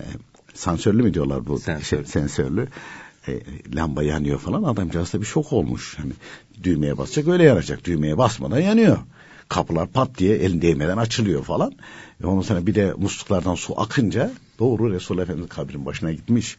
sansörlü 0.53 1.03
mü 1.03 1.13
diyorlar 1.13 1.47
bu? 1.47 1.59
Sensör. 1.59 1.97
Şey, 1.97 2.05
sensörlü. 2.05 2.67
E, 3.27 3.39
lamba 3.75 4.03
yanıyor 4.03 4.39
falan. 4.39 4.63
Adamcağız 4.63 5.13
da 5.13 5.21
bir 5.21 5.25
şok 5.25 5.53
olmuş. 5.53 5.97
Hani 5.97 6.11
düğmeye 6.63 6.97
basacak 6.97 7.27
öyle 7.27 7.43
yanacak. 7.43 7.85
Düğmeye 7.85 8.17
basmadan 8.17 8.59
yanıyor. 8.59 8.97
Kapılar 9.49 9.87
pat 9.87 10.17
diye 10.17 10.35
elin 10.35 10.61
değmeden 10.61 10.97
açılıyor 10.97 11.43
falan. 11.43 11.73
Ve 12.21 12.27
ondan 12.27 12.41
sonra 12.41 12.67
bir 12.67 12.75
de 12.75 12.93
musluklardan 12.97 13.55
su 13.55 13.81
akınca 13.81 14.31
doğru 14.59 14.93
Resulullah 14.93 15.23
Efendimiz 15.23 15.49
kabrin 15.49 15.85
başına 15.85 16.11
gitmiş. 16.11 16.57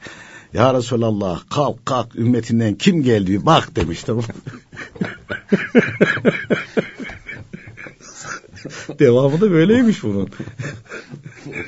Ya 0.55 0.75
Resulallah 0.75 1.43
kalk 1.51 1.87
kalk 1.87 2.17
ümmetinden 2.17 2.75
kim 2.75 3.03
geldi 3.03 3.47
bak 3.47 3.77
demiş 3.77 4.03
tamam. 4.03 4.25
Devamı 8.99 9.41
da 9.41 9.51
böyleymiş 9.51 10.03
bunun. 10.03 10.31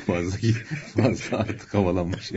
fazla, 0.07 0.39
fazla 0.97 1.39
artık 1.39 1.75
havalanmış. 1.75 2.33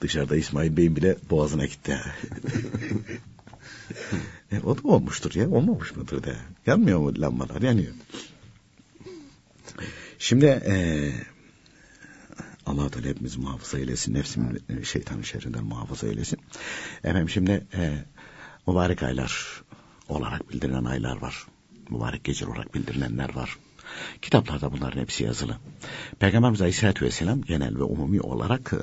Dışarıda 0.00 0.36
İsmail 0.36 0.76
Bey'in 0.76 0.96
bile 0.96 1.16
boğazına 1.30 1.66
gitti. 1.66 2.00
e, 4.52 4.60
o 4.60 4.76
da 4.76 4.88
olmuştur 4.88 5.34
ya. 5.34 5.50
Olmamış 5.50 5.96
mıdır 5.96 6.22
da. 6.22 6.36
Yanmıyor 6.66 6.98
mu 6.98 7.20
lambalar? 7.20 7.62
Yanıyor. 7.62 7.92
Şimdi 10.18 10.46
e, 10.46 10.74
Allah 12.66 12.90
Teala 12.90 13.06
hepimizi 13.06 13.40
muhafaza 13.40 13.78
eylesin. 13.78 14.14
Nefsimin 14.14 14.62
e, 14.68 14.84
şeytanın 14.84 15.22
şerrinden 15.22 15.64
muhafaza 15.64 16.06
eylesin. 16.06 16.38
Efendim 17.04 17.28
şimdi 17.28 17.66
e, 17.74 18.04
mübarek 18.66 19.02
aylar 19.02 19.62
olarak 20.08 20.50
bildirilen 20.50 20.84
aylar 20.84 21.16
var. 21.16 21.46
Mübarek 21.90 22.24
geceler 22.24 22.50
olarak 22.50 22.74
bildirilenler 22.74 23.34
var. 23.34 23.58
Kitaplarda 24.22 24.72
bunların 24.72 25.00
hepsi 25.00 25.24
yazılı. 25.24 25.56
Peygamberimiz 26.18 26.60
Aleyhisselatü 26.60 27.04
Vesselam 27.04 27.42
genel 27.42 27.76
ve 27.76 27.82
umumi 27.82 28.20
olarak 28.20 28.72
e, 28.72 28.80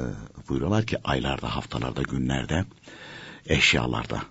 buyuruyorlar 0.50 0.86
ki 0.86 0.98
aylarda, 1.04 1.56
haftalarda, 1.56 2.02
günlerde, 2.02 2.66
eşyalarda 3.46 4.22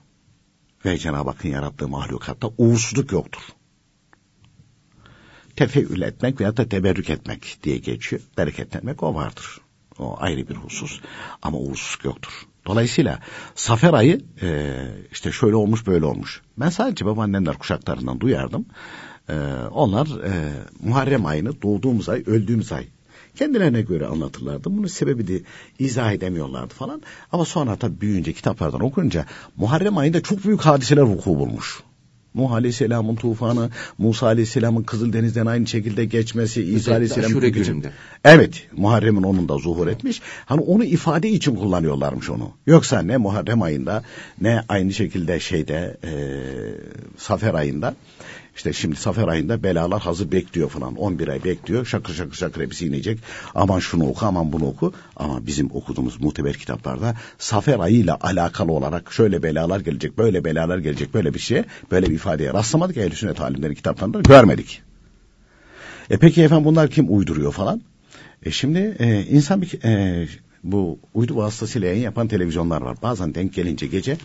ve 0.85 0.99
Cenab-ı 0.99 1.30
Hakk'ın 1.30 1.49
yarattığı 1.49 1.88
mahlukatta 1.88 2.50
uğursuzluk 2.59 3.12
yoktur. 3.12 3.42
Tefeül 5.61 6.02
etmek 6.02 6.40
veya 6.40 6.57
da 6.57 6.69
teberrük 6.69 7.11
etmek 7.11 7.59
diye 7.62 7.79
geçiyor. 7.79 8.23
Bereketlenmek 8.38 9.02
o 9.02 9.14
vardır. 9.14 9.61
O 9.99 10.17
ayrı 10.19 10.49
bir 10.49 10.55
husus. 10.55 11.00
Ama 11.43 11.59
uğursuzluk 11.59 12.05
yoktur. 12.05 12.33
Dolayısıyla 12.67 13.19
Safer 13.55 13.93
ayı 13.93 14.21
e, 14.43 14.76
işte 15.12 15.33
şöyle 15.33 15.57
olmuş 15.57 15.87
böyle 15.87 16.05
olmuş. 16.05 16.43
Ben 16.57 16.69
sadece 16.69 17.07
babaannemler 17.07 17.59
kuşaklarından 17.59 18.21
duyardım. 18.21 18.67
E, 19.29 19.35
onlar 19.71 20.07
e, 20.07 20.52
Muharrem 20.85 21.26
ayını 21.26 21.62
doğduğumuz 21.62 22.09
ay, 22.09 22.23
öldüğümüz 22.26 22.73
ay 22.73 22.87
kendilerine 23.35 23.83
göre 23.83 24.07
anlatırlardı. 24.07 24.76
Bunun 24.76 24.87
sebebi 24.87 25.29
de 25.29 25.43
izah 25.79 26.12
edemiyorlardı 26.12 26.75
falan. 26.75 27.02
Ama 27.33 27.45
sonra 27.45 27.76
tabii 27.76 28.00
büyüyünce 28.00 28.33
kitaplardan 28.33 28.81
okunca 28.81 29.26
Muharrem 29.57 29.99
ayında 29.99 30.23
çok 30.23 30.45
büyük 30.45 30.61
hadiseler 30.61 31.02
vuku 31.02 31.38
bulmuş. 31.38 31.83
Nuh 32.35 32.53
Aleyhisselam'ın 32.53 33.17
tufanı, 33.17 33.71
Musa 33.99 34.27
Aleyhisselam'ın 34.27 34.83
Kızıldeniz'den 34.83 35.47
aynı 35.47 35.67
şekilde 35.67 36.05
geçmesi, 36.05 36.63
İsa 36.63 36.93
Aleyhisselam'ın... 36.93 37.35
Aşure 37.35 37.49
gününde. 37.49 37.91
Evet, 38.25 38.67
Muharrem'in 38.77 39.23
onun 39.23 39.49
da 39.49 39.59
zuhur 39.59 39.87
etmiş. 39.87 40.21
Hani 40.47 40.61
onu 40.61 40.85
ifade 40.85 41.29
için 41.29 41.57
kullanıyorlarmış 41.57 42.31
onu. 42.31 42.51
Yoksa 42.67 43.03
ne 43.03 43.17
Muharrem 43.17 43.63
ayında 43.63 44.03
ne 44.41 44.63
aynı 44.69 44.93
şekilde 44.93 45.41
şeyde 45.41 45.97
e, 46.05 46.13
Safer 47.17 47.55
ayında 47.55 47.95
işte 48.61 48.73
şimdi 48.73 48.97
Safer 48.97 49.29
ayında 49.29 49.62
belalar 49.62 50.02
hazır 50.02 50.33
bekliyor 50.33 50.69
falan. 50.69 50.97
11 50.97 51.29
ay 51.29 51.45
bekliyor. 51.45 51.87
Şakır 51.87 52.14
şakır 52.14 52.37
şakır 52.37 52.62
hepsi 52.62 52.87
inecek. 52.87 53.19
Aman 53.55 53.79
şunu 53.79 54.09
oku 54.09 54.26
aman 54.26 54.52
bunu 54.52 54.67
oku. 54.67 54.93
Ama 55.17 55.47
bizim 55.47 55.71
okuduğumuz 55.75 56.21
muteber 56.21 56.55
kitaplarda 56.55 57.17
Safer 57.38 57.79
ayıyla 57.79 58.19
alakalı 58.21 58.73
olarak 58.73 59.12
şöyle 59.12 59.43
belalar 59.43 59.81
gelecek, 59.81 60.19
böyle 60.19 60.45
belalar 60.45 60.79
gelecek, 60.79 61.14
böyle 61.14 61.35
bir 61.35 61.38
şeye, 61.38 61.64
böyle 61.90 62.07
bir 62.07 62.14
ifadeye 62.14 62.52
rastlamadık. 62.52 62.97
Ehl-i 62.97 63.17
sünnet 63.17 63.40
alimlerin 63.40 63.75
kitaplarında 63.75 64.21
görmedik. 64.21 64.83
E 66.11 66.17
peki 66.17 66.43
efendim 66.43 66.64
bunlar 66.64 66.90
kim 66.90 67.17
uyduruyor 67.17 67.52
falan? 67.52 67.83
E 68.43 68.50
şimdi 68.50 68.97
e, 68.99 69.23
insan 69.23 69.62
bir 69.62 69.85
e, 69.85 70.26
bu 70.64 70.99
uydu 71.14 71.37
vasıtasıyla 71.37 71.88
yayın 71.88 72.02
yapan 72.02 72.29
televizyonlar 72.29 72.83
var. 72.83 72.99
Bazen 73.02 73.35
denk 73.35 73.55
gelince 73.55 73.87
gece 73.87 74.19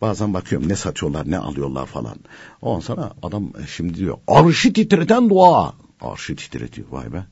bazen 0.00 0.34
bakıyorum 0.34 0.68
ne 0.68 0.76
satıyorlar 0.76 1.30
ne 1.30 1.38
alıyorlar 1.38 1.86
falan. 1.86 2.16
Ondan 2.62 2.80
sonra 2.80 3.12
adam 3.22 3.44
e, 3.44 3.66
şimdi 3.66 3.94
diyor 3.94 4.18
arşı 4.26 4.72
titreten 4.72 5.30
dua. 5.30 5.74
Arşı 6.00 6.36
titretiyor 6.36 6.88
vay 6.90 7.12
be. 7.12 7.24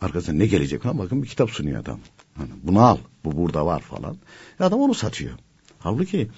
Arkasında 0.00 0.36
ne 0.36 0.46
gelecek 0.46 0.82
falan 0.82 0.98
bakın 0.98 1.22
bir 1.22 1.28
kitap 1.28 1.50
sunuyor 1.50 1.80
adam. 1.80 1.98
Hani 2.34 2.50
bunu 2.62 2.80
al 2.80 2.98
bu 3.24 3.36
burada 3.36 3.66
var 3.66 3.80
falan. 3.80 4.16
E 4.60 4.64
adam 4.64 4.80
onu 4.80 4.94
satıyor. 4.94 5.38
Halbuki 5.78 6.28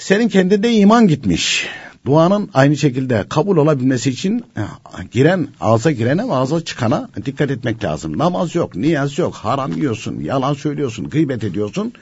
senin 0.00 0.28
kendinde 0.28 0.72
iman 0.72 1.08
gitmiş. 1.08 1.68
Duanın 2.06 2.50
aynı 2.54 2.76
şekilde 2.76 3.24
kabul 3.28 3.56
olabilmesi 3.56 4.10
için 4.10 4.44
e, 4.56 4.62
giren 5.10 5.48
ağza 5.60 5.90
girene 5.90 6.28
ve 6.28 6.32
ağza 6.32 6.64
çıkana 6.64 7.10
dikkat 7.24 7.50
etmek 7.50 7.84
lazım. 7.84 8.18
Namaz 8.18 8.54
yok, 8.54 8.76
niyaz 8.76 9.18
yok, 9.18 9.34
haram 9.34 9.72
yiyorsun, 9.72 10.20
yalan 10.20 10.54
söylüyorsun, 10.54 11.10
gıybet 11.10 11.44
ediyorsun. 11.44 11.92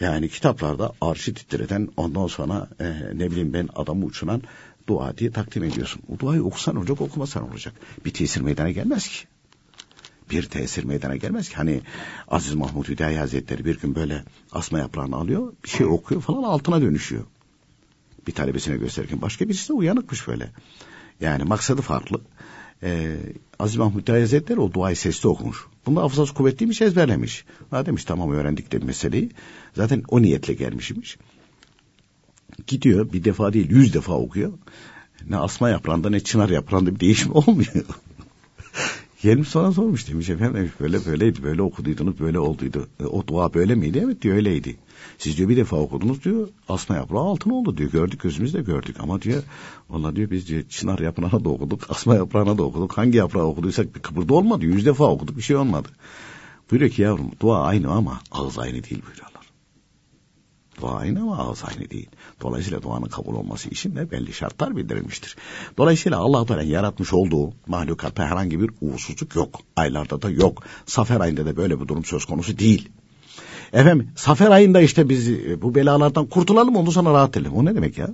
Yani 0.00 0.28
kitaplarda 0.28 0.92
arşi 1.00 1.34
titreten 1.34 1.88
ondan 1.96 2.26
sonra 2.26 2.68
e, 2.80 2.84
ne 3.14 3.30
bileyim 3.30 3.52
ben 3.52 3.68
adamı 3.76 4.04
uçuran 4.04 4.42
dua 4.88 5.18
diye 5.18 5.30
takdim 5.30 5.64
ediyorsun. 5.64 6.02
O 6.14 6.18
duayı 6.18 6.44
okusan 6.44 6.76
olacak 6.76 7.00
okumasan 7.00 7.50
olacak. 7.50 7.74
Bir 8.04 8.10
tesir 8.10 8.40
meydana 8.40 8.70
gelmez 8.70 9.08
ki. 9.08 9.18
Bir 10.30 10.42
tesir 10.42 10.84
meydana 10.84 11.16
gelmez 11.16 11.48
ki. 11.48 11.56
Hani 11.56 11.80
Aziz 12.28 12.54
Mahmud 12.54 12.88
Hüdayi 12.88 13.18
Hazretleri 13.18 13.64
bir 13.64 13.80
gün 13.80 13.94
böyle 13.94 14.24
asma 14.52 14.78
yaprağını 14.78 15.16
alıyor 15.16 15.52
bir 15.64 15.68
şey 15.68 15.86
okuyor 15.86 16.20
falan 16.20 16.42
altına 16.42 16.80
dönüşüyor 16.80 17.24
bir 18.28 18.32
talebesine 18.32 18.76
gösterirken 18.76 19.22
başka 19.22 19.48
birisi 19.48 19.68
de 19.68 19.72
uyanıkmış 19.72 20.28
böyle. 20.28 20.50
Yani 21.20 21.44
maksadı 21.44 21.82
farklı. 21.82 22.20
Ee, 22.82 23.16
Aziz 23.58 23.76
Mahmut 23.76 24.08
Hazretleri 24.08 24.60
o 24.60 24.72
duayı 24.72 24.96
sesli 24.96 25.28
okumuş. 25.28 25.66
Bunda 25.86 26.02
hafızası 26.02 26.34
kuvvetliymiş 26.34 26.82
ezberlemiş. 26.82 27.44
Ha 27.70 27.86
demiş 27.86 28.04
tamam 28.04 28.32
öğrendik 28.32 28.72
de 28.72 28.78
meseleyi. 28.78 29.30
Zaten 29.74 30.02
o 30.08 30.22
niyetle 30.22 30.54
gelmişmiş. 30.54 31.18
Gidiyor 32.66 33.12
bir 33.12 33.24
defa 33.24 33.52
değil 33.52 33.70
yüz 33.70 33.94
defa 33.94 34.12
okuyor. 34.12 34.52
Ne 35.28 35.36
asma 35.36 35.68
yaprağında 35.68 36.10
ne 36.10 36.20
çınar 36.20 36.48
yaprağında 36.48 36.94
bir 36.94 37.00
değişim 37.00 37.32
olmuyor. 37.34 37.84
Gelmiş 39.22 39.48
sonra 39.48 39.72
sormuş 39.72 40.08
demiş 40.08 40.30
efendim 40.30 40.70
böyle 40.80 41.06
böyleydi 41.06 41.42
böyle 41.42 41.62
okuduydunuz 41.62 42.20
böyle 42.20 42.38
olduydu. 42.38 42.88
E, 43.00 43.04
o 43.04 43.26
dua 43.26 43.54
böyle 43.54 43.74
miydi? 43.74 44.02
Evet 44.04 44.22
diyor 44.22 44.36
öyleydi. 44.36 44.76
Siz 45.18 45.36
diyor 45.36 45.48
bir 45.48 45.56
defa 45.56 45.76
okudunuz 45.76 46.24
diyor 46.24 46.48
asma 46.68 46.96
yaprağı 46.96 47.22
altın 47.22 47.50
oldu 47.50 47.76
diyor. 47.76 47.90
Gördük 47.90 48.20
gözümüzle 48.20 48.62
gördük 48.62 48.96
ama 49.00 49.22
diyor 49.22 49.42
valla 49.90 50.16
diyor 50.16 50.30
biz 50.30 50.48
diyor 50.48 50.62
çınar 50.62 50.98
yaprağına 50.98 51.44
da 51.44 51.48
okuduk 51.48 51.90
asma 51.90 52.14
yaprağına 52.14 52.58
da 52.58 52.62
okuduk. 52.62 52.98
Hangi 52.98 53.18
yaprağı 53.18 53.44
okuduysak 53.44 53.94
bir 53.94 54.00
kıpırdı 54.00 54.34
olmadı. 54.34 54.64
Yüz 54.64 54.86
defa 54.86 55.04
okuduk 55.04 55.36
bir 55.36 55.42
şey 55.42 55.56
olmadı. 55.56 55.88
Buyuruyor 56.70 56.90
ki 56.90 57.02
yavrum 57.02 57.30
dua 57.40 57.62
aynı 57.62 57.90
ama 57.90 58.20
ağız 58.30 58.58
aynı 58.58 58.72
değil 58.72 59.02
buyuruyorlar. 59.06 59.27
Dua 60.80 60.94
aynı 60.94 61.22
ama 61.22 61.38
ağız 61.38 61.64
aynı 61.64 61.90
değil. 61.90 62.08
Dolayısıyla 62.42 62.82
duanın 62.82 63.08
kabul 63.08 63.34
olması 63.34 63.68
için 63.68 63.96
de 63.96 64.10
belli 64.10 64.32
şartlar 64.32 64.76
bildirilmiştir. 64.76 65.36
Dolayısıyla 65.78 66.18
Allah 66.18 66.46
Teala 66.46 66.62
yaratmış 66.62 67.12
olduğu 67.12 67.52
mahlukatta 67.66 68.24
herhangi 68.26 68.60
bir 68.60 68.70
uğursuzluk 68.80 69.36
yok. 69.36 69.60
Aylarda 69.76 70.22
da 70.22 70.30
yok. 70.30 70.62
Safer 70.86 71.20
ayında 71.20 71.46
da 71.46 71.56
böyle 71.56 71.80
bir 71.80 71.88
durum 71.88 72.04
söz 72.04 72.24
konusu 72.24 72.58
değil. 72.58 72.88
Efendim 73.72 74.10
Safer 74.16 74.50
ayında 74.50 74.80
işte 74.80 75.08
biz 75.08 75.30
e, 75.30 75.62
bu 75.62 75.74
belalardan 75.74 76.26
kurtulalım 76.26 76.76
ondan 76.76 76.90
sonra 76.90 77.12
rahat 77.12 77.36
edelim. 77.36 77.52
O 77.52 77.64
ne 77.64 77.74
demek 77.74 77.98
ya? 77.98 78.08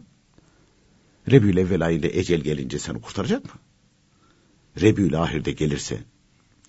Rebül 1.31 1.57
evvel 1.57 1.87
ayında 1.87 2.07
ecel 2.07 2.40
gelince 2.40 2.79
seni 2.79 3.00
kurtaracak 3.00 3.44
mı? 3.44 3.61
Rebül 4.81 5.22
ahirde 5.22 5.53
gelirse 5.53 5.98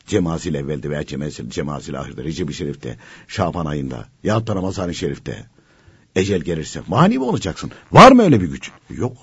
Cemazil 0.08 0.56
evvelde 0.56 0.90
veya 0.90 1.06
Cemazil, 1.06 1.50
Cemazil 1.50 2.00
ahirde, 2.00 2.24
Recep-i 2.24 2.54
Şerif'te, 2.54 2.98
Şaban 3.28 3.66
ayında, 3.66 4.08
ya 4.24 4.48
da 4.48 4.56
Ramazan-ı 4.56 4.96
Şerif'te 4.96 5.46
ecel 6.16 6.42
gelirse 6.42 6.82
mani 6.88 7.18
mi 7.18 7.24
olacaksın? 7.24 7.72
Var 7.92 8.12
mı 8.12 8.24
öyle 8.24 8.42
bir 8.42 8.48
güç? 8.48 8.72
Yok. 8.90 9.18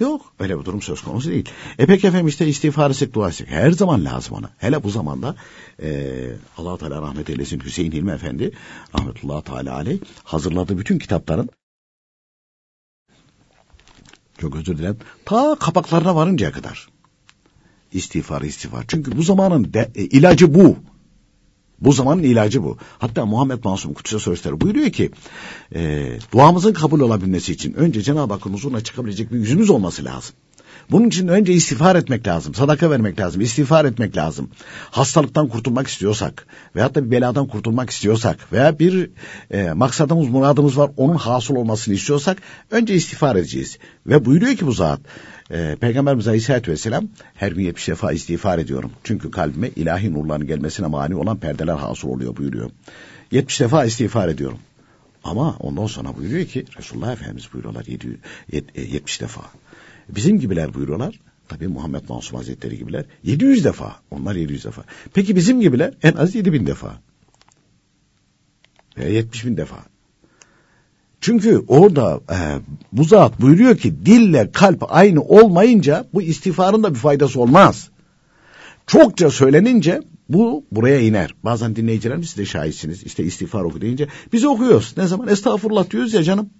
Yok. 0.00 0.32
Öyle 0.38 0.58
bir 0.58 0.64
durum 0.64 0.82
söz 0.82 1.02
konusu 1.02 1.30
değil. 1.30 1.48
E 1.78 1.86
peki 1.86 2.06
efendim 2.06 2.28
işte 2.28 2.46
istiğfar 2.46 2.90
etsek 2.90 3.14
dua 3.14 3.28
etsek. 3.28 3.50
Her 3.50 3.70
zaman 3.70 4.04
lazım 4.04 4.36
ona. 4.36 4.50
Hele 4.58 4.82
bu 4.82 4.90
zamanda 4.90 5.36
e, 5.82 6.16
allah 6.56 6.78
Teala 6.78 7.02
rahmet 7.02 7.30
eylesin 7.30 7.60
Hüseyin 7.60 7.92
Hilmi 7.92 8.12
Efendi 8.12 8.52
rahmetullahi 8.98 9.44
teala 9.44 9.74
aleyh 9.74 9.98
hazırladığı 10.24 10.78
bütün 10.78 10.98
kitapların 10.98 11.50
çok 14.38 14.56
özür 14.56 14.78
dilerim. 14.78 14.98
Ta 15.24 15.56
kapaklarına 15.60 16.16
varıncaya 16.16 16.52
kadar. 16.52 16.88
İstiğfar, 17.92 18.42
istiğfar. 18.42 18.84
Çünkü 18.88 19.16
bu 19.16 19.22
zamanın 19.22 19.72
de, 19.72 19.90
e, 19.94 20.04
ilacı 20.04 20.54
bu. 20.54 20.76
Bu 21.80 21.92
zamanın 21.92 22.22
ilacı 22.22 22.64
bu. 22.64 22.76
Hatta 22.98 23.26
Muhammed 23.26 23.64
Masum 23.64 23.94
Kutsu 23.94 24.20
Sözleri 24.20 24.60
buyuruyor 24.60 24.90
ki 24.90 25.10
e, 25.74 26.12
duamızın 26.32 26.72
kabul 26.72 27.00
olabilmesi 27.00 27.52
için 27.52 27.72
önce 27.72 28.02
Cenab-ı 28.02 28.32
Hakk'ın 28.32 28.52
huzuruna 28.52 28.80
çıkabilecek 28.80 29.32
bir 29.32 29.38
yüzümüz 29.38 29.70
olması 29.70 30.04
lazım. 30.04 30.34
Bunun 30.90 31.08
için 31.08 31.28
önce 31.28 31.52
istiğfar 31.52 31.96
etmek 31.96 32.26
lazım, 32.26 32.54
sadaka 32.54 32.90
vermek 32.90 33.20
lazım, 33.20 33.40
istiğfar 33.40 33.84
etmek 33.84 34.16
lazım. 34.16 34.50
Hastalıktan 34.90 35.48
kurtulmak 35.48 35.86
istiyorsak 35.86 36.46
veyahut 36.76 36.94
da 36.94 37.04
bir 37.04 37.10
beladan 37.10 37.46
kurtulmak 37.46 37.90
istiyorsak 37.90 38.52
veya 38.52 38.78
bir 38.78 39.10
e, 39.50 39.72
maksadımız, 39.72 40.28
muradımız 40.28 40.78
var 40.78 40.90
onun 40.96 41.14
hasıl 41.14 41.56
olmasını 41.56 41.94
istiyorsak 41.94 42.38
önce 42.70 42.94
istiğfar 42.94 43.36
edeceğiz. 43.36 43.78
Ve 44.06 44.24
buyuruyor 44.24 44.56
ki 44.56 44.66
bu 44.66 44.72
zat 44.72 45.00
e, 45.50 45.76
Peygamberimiz 45.80 46.28
Aleyhisselatü 46.28 46.70
Vesselam 46.70 47.08
her 47.34 47.52
gün 47.52 47.62
70 47.62 47.88
defa 47.88 48.12
istiğfar 48.12 48.58
ediyorum. 48.58 48.90
Çünkü 49.04 49.30
kalbime 49.30 49.68
ilahi 49.68 50.12
nurların 50.12 50.46
gelmesine 50.46 50.86
mani 50.86 51.16
olan 51.16 51.36
perdeler 51.36 51.74
hasıl 51.74 52.08
oluyor 52.08 52.36
buyuruyor. 52.36 52.70
70 53.30 53.60
defa 53.60 53.84
istiğfar 53.84 54.28
ediyorum. 54.28 54.58
Ama 55.24 55.56
ondan 55.60 55.86
sonra 55.86 56.16
buyuruyor 56.16 56.46
ki 56.46 56.64
Resulullah 56.78 57.12
Efendimiz 57.12 57.48
buyuruyorlar 57.52 57.86
70 58.76 59.20
defa. 59.20 59.42
Bizim 60.14 60.40
gibiler 60.40 60.74
buyuruyorlar. 60.74 61.20
Tabi 61.48 61.68
Muhammed 61.68 62.08
Mansum 62.08 62.38
Hazretleri 62.38 62.78
gibiler 62.78 63.04
700 63.24 63.64
defa. 63.64 63.96
Onlar 64.10 64.34
700 64.34 64.64
defa. 64.64 64.84
Peki 65.14 65.36
bizim 65.36 65.60
gibiler 65.60 65.94
en 66.02 66.12
az 66.12 66.34
7000 66.34 66.66
defa. 66.66 67.00
Veya 68.98 69.08
70 69.08 69.46
bin 69.46 69.56
defa. 69.56 69.76
Çünkü 71.20 71.64
orada 71.68 72.20
e, 72.30 72.38
bu 72.92 73.04
zat 73.04 73.40
buyuruyor 73.40 73.76
ki 73.76 74.06
dille 74.06 74.52
kalp 74.52 74.84
aynı 74.88 75.22
olmayınca 75.22 76.06
bu 76.14 76.22
istiğfarın 76.22 76.82
da 76.82 76.94
bir 76.94 76.98
faydası 76.98 77.40
olmaz. 77.40 77.90
Çokça 78.86 79.30
söylenince 79.30 80.00
bu 80.28 80.64
buraya 80.72 81.00
iner. 81.00 81.34
Bazen 81.44 81.76
dinleyicilerimiz 81.76 82.28
siz 82.28 82.38
de 82.38 82.44
şahitsiniz. 82.44 83.02
İşte 83.02 83.24
istiğfar 83.24 83.62
oku 83.62 83.80
deyince 83.80 84.08
biz 84.32 84.44
okuyoruz. 84.44 84.94
Ne 84.96 85.06
zaman 85.06 85.28
estağfurullah 85.28 85.90
diyoruz 85.90 86.14
ya 86.14 86.22
canım. 86.22 86.50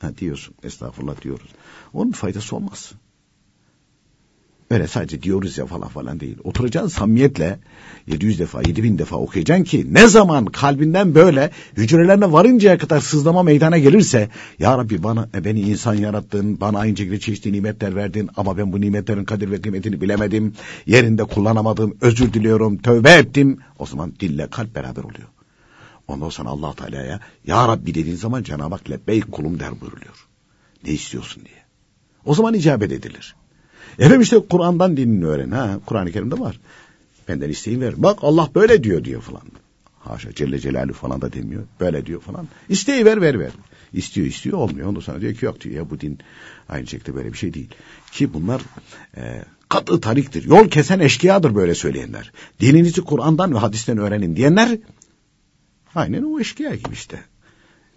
Ha 0.00 0.16
diyorsun 0.18 0.54
estağfurullah 0.62 1.22
diyoruz. 1.22 1.48
Onun 1.92 2.12
faydası 2.12 2.56
olmaz. 2.56 2.92
Öyle 4.70 4.86
sadece 4.86 5.22
diyoruz 5.22 5.58
ya 5.58 5.66
falan 5.66 5.88
falan 5.88 6.20
değil. 6.20 6.36
Oturacaksın 6.44 6.88
samimiyetle 6.88 7.58
700 8.06 8.38
defa 8.38 8.62
7000 8.62 8.98
defa 8.98 9.16
okuyacaksın 9.16 9.64
ki 9.64 9.86
ne 9.90 10.08
zaman 10.08 10.44
kalbinden 10.44 11.14
böyle 11.14 11.50
hücrelerine 11.76 12.32
varıncaya 12.32 12.78
kadar 12.78 13.00
sızlama 13.00 13.42
meydana 13.42 13.78
gelirse 13.78 14.28
Ya 14.58 14.78
Rabbi 14.78 15.02
bana 15.02 15.28
e, 15.34 15.44
beni 15.44 15.60
insan 15.60 15.94
yarattın 15.94 16.60
bana 16.60 16.78
aynı 16.78 16.96
şekilde 16.96 17.20
çeşitli 17.20 17.52
nimetler 17.52 17.96
verdin 17.96 18.30
ama 18.36 18.56
ben 18.58 18.72
bu 18.72 18.80
nimetlerin 18.80 19.24
kadir 19.24 19.50
ve 19.50 19.60
kıymetini 19.60 20.00
bilemedim. 20.00 20.52
Yerinde 20.86 21.24
kullanamadım 21.24 21.96
özür 22.00 22.32
diliyorum 22.32 22.78
tövbe 22.78 23.10
ettim. 23.10 23.58
O 23.78 23.86
zaman 23.86 24.12
dille 24.20 24.46
kalp 24.50 24.74
beraber 24.74 25.02
oluyor. 25.02 25.28
Ondan 26.10 26.28
sonra 26.28 26.48
allah 26.48 26.74
Teala'ya 26.74 27.20
Ya 27.46 27.68
Rabbi 27.68 27.94
dediğin 27.94 28.16
zaman 28.16 28.42
Cenab-ı 28.42 28.74
Hak 28.74 28.90
lebbeyk 28.90 29.32
kulum 29.32 29.60
der 29.60 29.80
buyuruluyor. 29.80 30.26
Ne 30.84 30.90
istiyorsun 30.90 31.44
diye. 31.44 31.60
O 32.24 32.34
zaman 32.34 32.54
icabet 32.54 32.92
edilir. 32.92 33.34
Efendim 33.98 34.20
işte 34.20 34.38
Kur'an'dan 34.50 34.96
dinini 34.96 35.26
öğren. 35.26 35.50
Ha, 35.50 35.80
Kur'an-ı 35.86 36.12
Kerim'de 36.12 36.40
var. 36.40 36.60
Benden 37.28 37.50
isteyin 37.50 37.80
ver. 37.80 37.94
Bak 37.96 38.18
Allah 38.22 38.50
böyle 38.54 38.84
diyor 38.84 39.04
diyor 39.04 39.22
falan. 39.22 39.42
Haşa 39.98 40.34
Celle 40.34 40.58
Celaluhu 40.58 40.92
falan 40.94 41.20
da 41.20 41.32
demiyor. 41.32 41.62
Böyle 41.80 42.06
diyor 42.06 42.20
falan. 42.20 42.48
İsteği 42.68 43.04
ver 43.04 43.20
ver 43.20 43.38
ver. 43.38 43.52
İstiyor 43.92 44.26
istiyor 44.26 44.58
olmuyor. 44.58 44.88
Ondan 44.88 45.00
sonra 45.00 45.20
diyor 45.20 45.34
ki 45.34 45.44
yok 45.44 45.60
diyor 45.60 45.74
ya 45.74 45.90
bu 45.90 46.00
din 46.00 46.18
aynı 46.68 46.86
şekilde 46.86 47.14
böyle 47.14 47.32
bir 47.32 47.38
şey 47.38 47.54
değil. 47.54 47.68
Ki 48.12 48.34
bunlar 48.34 48.62
e, 49.16 49.44
katı 49.68 50.00
tariktir. 50.00 50.44
Yol 50.44 50.68
kesen 50.68 51.00
eşkıyadır 51.00 51.54
böyle 51.54 51.74
söyleyenler. 51.74 52.32
Dininizi 52.60 53.00
Kur'an'dan 53.00 53.54
ve 53.54 53.58
hadisten 53.58 53.98
öğrenin 53.98 54.36
diyenler 54.36 54.78
aynen 55.94 56.22
o 56.22 56.40
eşkıya 56.40 56.74
gibi 56.74 56.92
işte. 56.92 57.20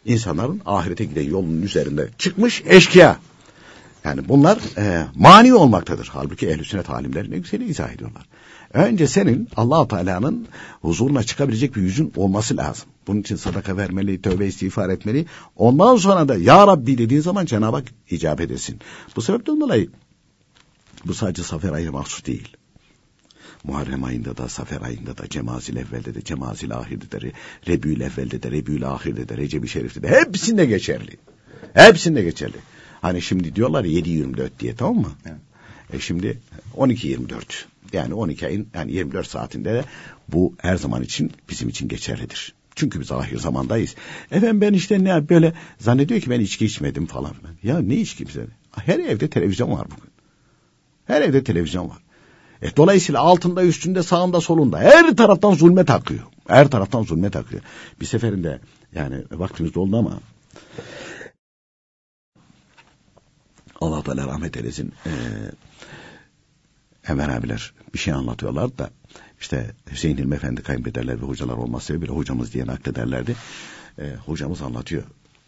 İnsanların 0.05 0.61
ahirete 0.65 1.05
giden 1.05 1.29
yolun 1.29 1.61
üzerinde 1.61 2.09
çıkmış 2.17 2.63
eşkıya. 2.65 3.19
Yani 4.03 4.29
bunlar 4.29 4.59
e, 4.77 5.05
mani 5.15 5.53
olmaktadır. 5.53 6.09
Halbuki 6.13 6.47
ehl-i 6.47 6.65
sünnet 6.65 6.89
alimleri 6.89 7.31
ne 7.31 7.37
güzel 7.37 7.61
izah 7.61 7.91
ediyorlar. 7.91 8.25
Önce 8.73 9.07
senin 9.07 9.49
allah 9.55 9.87
Teala'nın 9.87 10.47
huzuruna 10.81 11.23
çıkabilecek 11.23 11.75
bir 11.75 11.81
yüzün 11.81 12.13
olması 12.15 12.57
lazım. 12.57 12.85
Bunun 13.07 13.21
için 13.21 13.35
sadaka 13.35 13.77
vermeli, 13.77 14.21
tövbe 14.21 14.47
istiğfar 14.47 14.89
etmeli. 14.89 15.25
Ondan 15.55 15.95
sonra 15.95 16.27
da 16.27 16.35
Ya 16.35 16.67
Rabbi 16.67 16.97
dediğin 16.97 17.21
zaman 17.21 17.45
Cenab-ı 17.45 17.75
Hak 17.75 17.85
icap 18.09 18.41
edesin. 18.41 18.79
Bu 19.15 19.21
sebepten 19.21 19.61
dolayı 19.61 19.89
bu 21.05 21.13
sadece 21.13 21.43
Safer 21.43 21.71
ayı 21.71 21.91
mahsus 21.91 22.25
değil. 22.25 22.57
Muharrem 23.63 24.03
ayında 24.03 24.37
da, 24.37 24.49
Safer 24.49 24.81
ayında 24.81 25.17
da, 25.17 25.29
Cemazil 25.29 25.75
evvelde 25.75 26.15
de, 26.15 26.21
Cemazil 26.21 26.71
ahirde 26.71 27.11
de, 27.11 27.31
Rebül 27.67 28.01
evvelde 28.01 28.43
de, 28.43 28.51
Rebül 28.51 28.87
ahirde 28.87 29.29
de, 29.29 29.37
Recep-i 29.37 29.67
Şerif'te 29.67 30.03
de 30.03 30.09
hepsinde 30.09 30.65
geçerli. 30.65 31.17
Hepsinde 31.73 32.23
geçerli. 32.23 32.57
Hani 33.01 33.21
şimdi 33.21 33.55
diyorlar 33.55 33.83
7-24 33.83 34.49
diye 34.59 34.75
tamam 34.75 34.95
mı? 34.95 35.11
Evet. 35.25 35.37
E 35.93 35.99
şimdi 35.99 36.39
12-24. 36.77 37.41
Yani 37.93 38.13
12 38.13 38.47
ayın 38.47 38.67
yani 38.73 38.91
24 38.91 39.27
saatinde 39.27 39.73
de 39.73 39.83
bu 40.27 40.53
her 40.57 40.75
zaman 40.77 41.03
için 41.03 41.31
bizim 41.49 41.69
için 41.69 41.87
geçerlidir. 41.87 42.53
Çünkü 42.75 42.99
biz 42.99 43.11
ahir 43.11 43.37
zamandayız. 43.37 43.95
Efendim 44.31 44.61
ben 44.61 44.73
işte 44.73 45.03
ne 45.03 45.29
böyle 45.29 45.53
zannediyor 45.79 46.21
ki 46.21 46.29
ben 46.29 46.39
içki 46.39 46.65
içmedim 46.65 47.05
falan. 47.05 47.33
Ya 47.63 47.79
ne 47.79 47.95
içki 47.95 48.27
bize? 48.27 48.47
Her 48.71 48.99
evde 48.99 49.29
televizyon 49.29 49.71
var 49.71 49.85
bugün. 49.85 50.11
Her 51.05 51.21
evde 51.21 51.43
televizyon 51.43 51.89
var. 51.89 51.97
E, 52.61 52.75
dolayısıyla 52.75 53.21
altında, 53.21 53.63
üstünde, 53.63 54.03
sağında, 54.03 54.41
solunda 54.41 54.79
her 54.79 55.15
taraftan 55.15 55.53
zulmet 55.53 55.89
akıyor. 55.89 56.23
Her 56.47 56.67
taraftan 56.67 57.03
zulmet 57.03 57.35
akıyor. 57.35 57.61
Bir 58.01 58.05
seferinde 58.05 58.59
yani 58.95 59.23
vaktimiz 59.31 59.73
doldu 59.73 59.97
ama 59.97 60.19
Allah 63.81 64.03
Teala 64.03 64.27
rahmet 64.27 64.57
eylesin. 64.57 64.93
Ee, 65.05 65.09
Enver 67.07 67.29
abiler 67.29 67.73
bir 67.93 67.99
şey 67.99 68.13
anlatıyorlar 68.13 68.77
da 68.77 68.89
işte 69.39 69.71
Hüseyin 69.91 70.17
Hilmi 70.17 70.35
Efendi 70.35 70.63
kaybederler 70.63 71.21
ve 71.21 71.25
hocalar 71.25 71.53
olmaz 71.57 71.83
sebebiyle 71.83 72.13
hocamız 72.13 72.53
diye 72.53 72.65
naklederlerdi. 72.65 73.35
Ee, 73.99 74.15
hocamız 74.25 74.61
anlatıyor. 74.61 75.03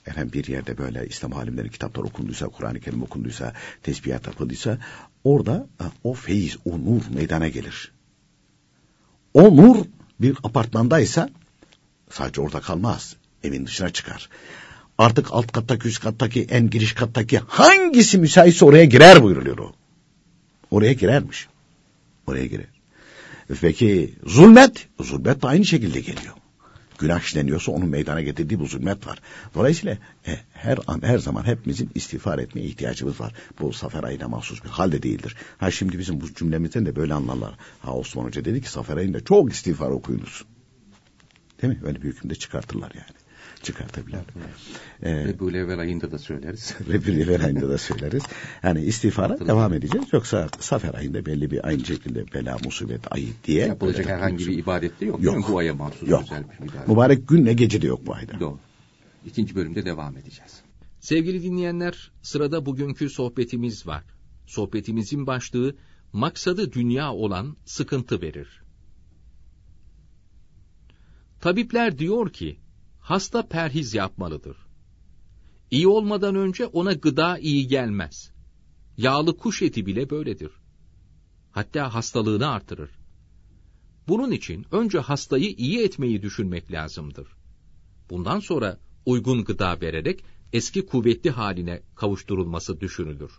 Efendim 0.06 0.34
bir 0.34 0.48
yerde 0.48 0.78
böyle 0.78 1.08
İslam 1.08 1.34
alimlerin 1.34 1.70
kitaplar 1.70 2.04
okunduysa, 2.04 2.48
Kur'an-ı 2.48 2.80
Kerim 2.80 3.04
okunduysa, 3.04 3.54
tesbihat 3.84 4.28
yapıldıysa 4.28 4.78
orada 5.24 5.68
e, 5.82 5.86
o 6.04 6.14
feyiz, 6.14 6.58
o 6.66 6.80
nur 6.80 7.02
meydana 7.14 7.48
gelir. 7.48 7.92
O 9.34 9.58
nur 9.58 9.86
bir 10.20 10.38
apartmandaysa 10.44 11.30
sadece 12.10 12.42
orada 12.42 12.60
kalmaz. 12.60 13.16
Evin 13.44 13.66
dışına 13.66 13.90
çıkar. 13.90 14.30
Artık 14.98 15.28
alt 15.32 15.52
kattaki, 15.52 15.88
üst 15.88 16.00
kattaki, 16.00 16.44
en 16.50 16.70
giriş 16.70 16.94
kattaki 16.94 17.38
hangisi 17.38 18.18
müsaitse 18.18 18.66
oraya 18.66 18.86
girer 18.86 19.24
buyuruluyor 19.24 19.58
o. 19.58 19.74
Oraya 20.72 20.94
girermiş. 20.94 21.48
Oraya 22.28 22.46
girer. 22.46 22.66
Peki 23.62 24.14
zulmet, 24.26 24.88
zulmet 25.00 25.42
de 25.42 25.48
aynı 25.48 25.66
şekilde 25.66 26.00
geliyor. 26.00 26.34
Günah 27.00 27.20
işleniyorsa 27.20 27.72
onun 27.72 27.90
meydana 27.90 28.22
getirdiği 28.22 28.60
bu 28.60 28.66
zulmet 28.66 29.08
var. 29.08 29.22
Dolayısıyla 29.54 29.98
e, 30.28 30.40
her 30.54 30.80
an 30.88 31.02
her 31.04 31.18
zaman 31.18 31.44
hepimizin 31.44 31.90
istiğfar 31.96 32.40
etmeye 32.40 32.66
ihtiyacımız 32.66 33.20
var. 33.20 33.34
Bu 33.60 33.74
Safer 33.74 34.04
ayına 34.04 34.28
mahsus 34.28 34.64
bir 34.64 34.70
halde 34.70 35.04
değildir. 35.04 35.36
Ha 35.58 35.72
şimdi 35.72 36.00
bizim 36.00 36.22
bu 36.22 36.34
cümlemizden 36.34 36.86
de 36.86 36.96
böyle 36.96 37.14
anlarlar. 37.14 37.56
Ha 37.80 37.94
Osman 37.94 38.24
Hoca 38.24 38.46
dedi 38.46 38.62
ki 38.62 38.70
Safer 38.70 38.98
ayında 38.98 39.24
çok 39.24 39.54
istiğfar 39.54 39.90
okuyunuz. 39.90 40.46
Değil 41.62 41.74
mi? 41.74 41.82
Öyle 41.86 42.02
bir 42.02 42.08
hükümde 42.08 42.36
çıkartırlar 42.36 42.92
yani 42.96 43.25
çıkartabilir. 43.64 44.20
Ee, 45.02 45.26
Rebül 45.26 45.54
evvel 45.54 45.80
ayında 45.80 46.12
da 46.12 46.18
söyleriz. 46.18 46.76
Rebül 46.94 47.20
evvel 47.20 47.46
ayında 47.46 47.70
da 47.70 47.78
söyleriz. 47.78 48.24
Yani 48.64 48.82
istiğfara 48.82 49.48
devam 49.48 49.74
edeceğiz. 49.74 50.08
Yoksa 50.14 50.50
Safer 50.60 50.94
ayında 50.94 51.26
belli 51.26 51.52
bir 51.52 51.68
aynı 51.68 51.86
şekilde 51.86 52.34
bela, 52.34 52.58
musibet 52.66 53.12
ayı 53.12 53.28
diye. 53.44 53.68
Yapılacak 53.68 54.06
herhangi 54.06 54.48
bir 54.48 54.58
ibadet 54.58 55.02
de 55.02 55.06
yok. 55.06 55.24
Yok. 55.24 55.50
Bu 55.50 55.58
aya 55.58 55.74
mahsus 55.74 56.10
yok. 56.10 56.24
özel 56.24 56.44
bir 56.44 56.66
ibadet. 56.66 56.88
Mübarek 56.88 57.28
günle 57.28 57.54
gece 57.54 57.82
de 57.82 57.88
yok 57.88 58.06
bu 58.06 58.14
ayda. 58.14 58.40
Doğru. 58.40 58.60
İkinci 59.26 59.56
bölümde 59.56 59.86
devam 59.86 60.18
edeceğiz. 60.18 60.62
Sevgili 61.00 61.44
dinleyenler, 61.44 62.12
sırada 62.22 62.66
bugünkü 62.66 63.10
sohbetimiz 63.10 63.88
var. 63.88 64.04
Sohbetimizin 64.46 65.28
başlığı, 65.28 65.76
maksadı 66.14 66.74
dünya 66.74 67.14
olan 67.14 67.58
sıkıntı 67.66 68.22
verir. 68.22 68.62
Tabipler 71.42 71.98
diyor 71.98 72.34
ki, 72.34 72.60
hasta 73.06 73.48
perhiz 73.48 73.94
yapmalıdır. 73.94 74.58
İyi 75.72 75.88
olmadan 75.88 76.36
önce 76.36 76.66
ona 76.66 76.94
gıda 76.94 77.38
iyi 77.38 77.68
gelmez. 77.68 78.32
Yağlı 78.98 79.38
kuş 79.38 79.62
eti 79.62 79.86
bile 79.86 80.10
böyledir. 80.10 80.52
Hatta 81.52 81.94
hastalığını 81.94 82.48
artırır. 82.48 82.90
Bunun 84.08 84.32
için 84.32 84.66
önce 84.72 85.00
hastayı 85.00 85.50
iyi 85.58 85.84
etmeyi 85.84 86.22
düşünmek 86.22 86.72
lazımdır. 86.72 87.28
Bundan 88.10 88.40
sonra 88.40 88.78
uygun 89.06 89.44
gıda 89.44 89.82
vererek 89.82 90.24
eski 90.54 90.86
kuvvetli 90.86 91.30
haline 91.30 91.82
kavuşturulması 91.96 92.82
düşünülür. 92.82 93.32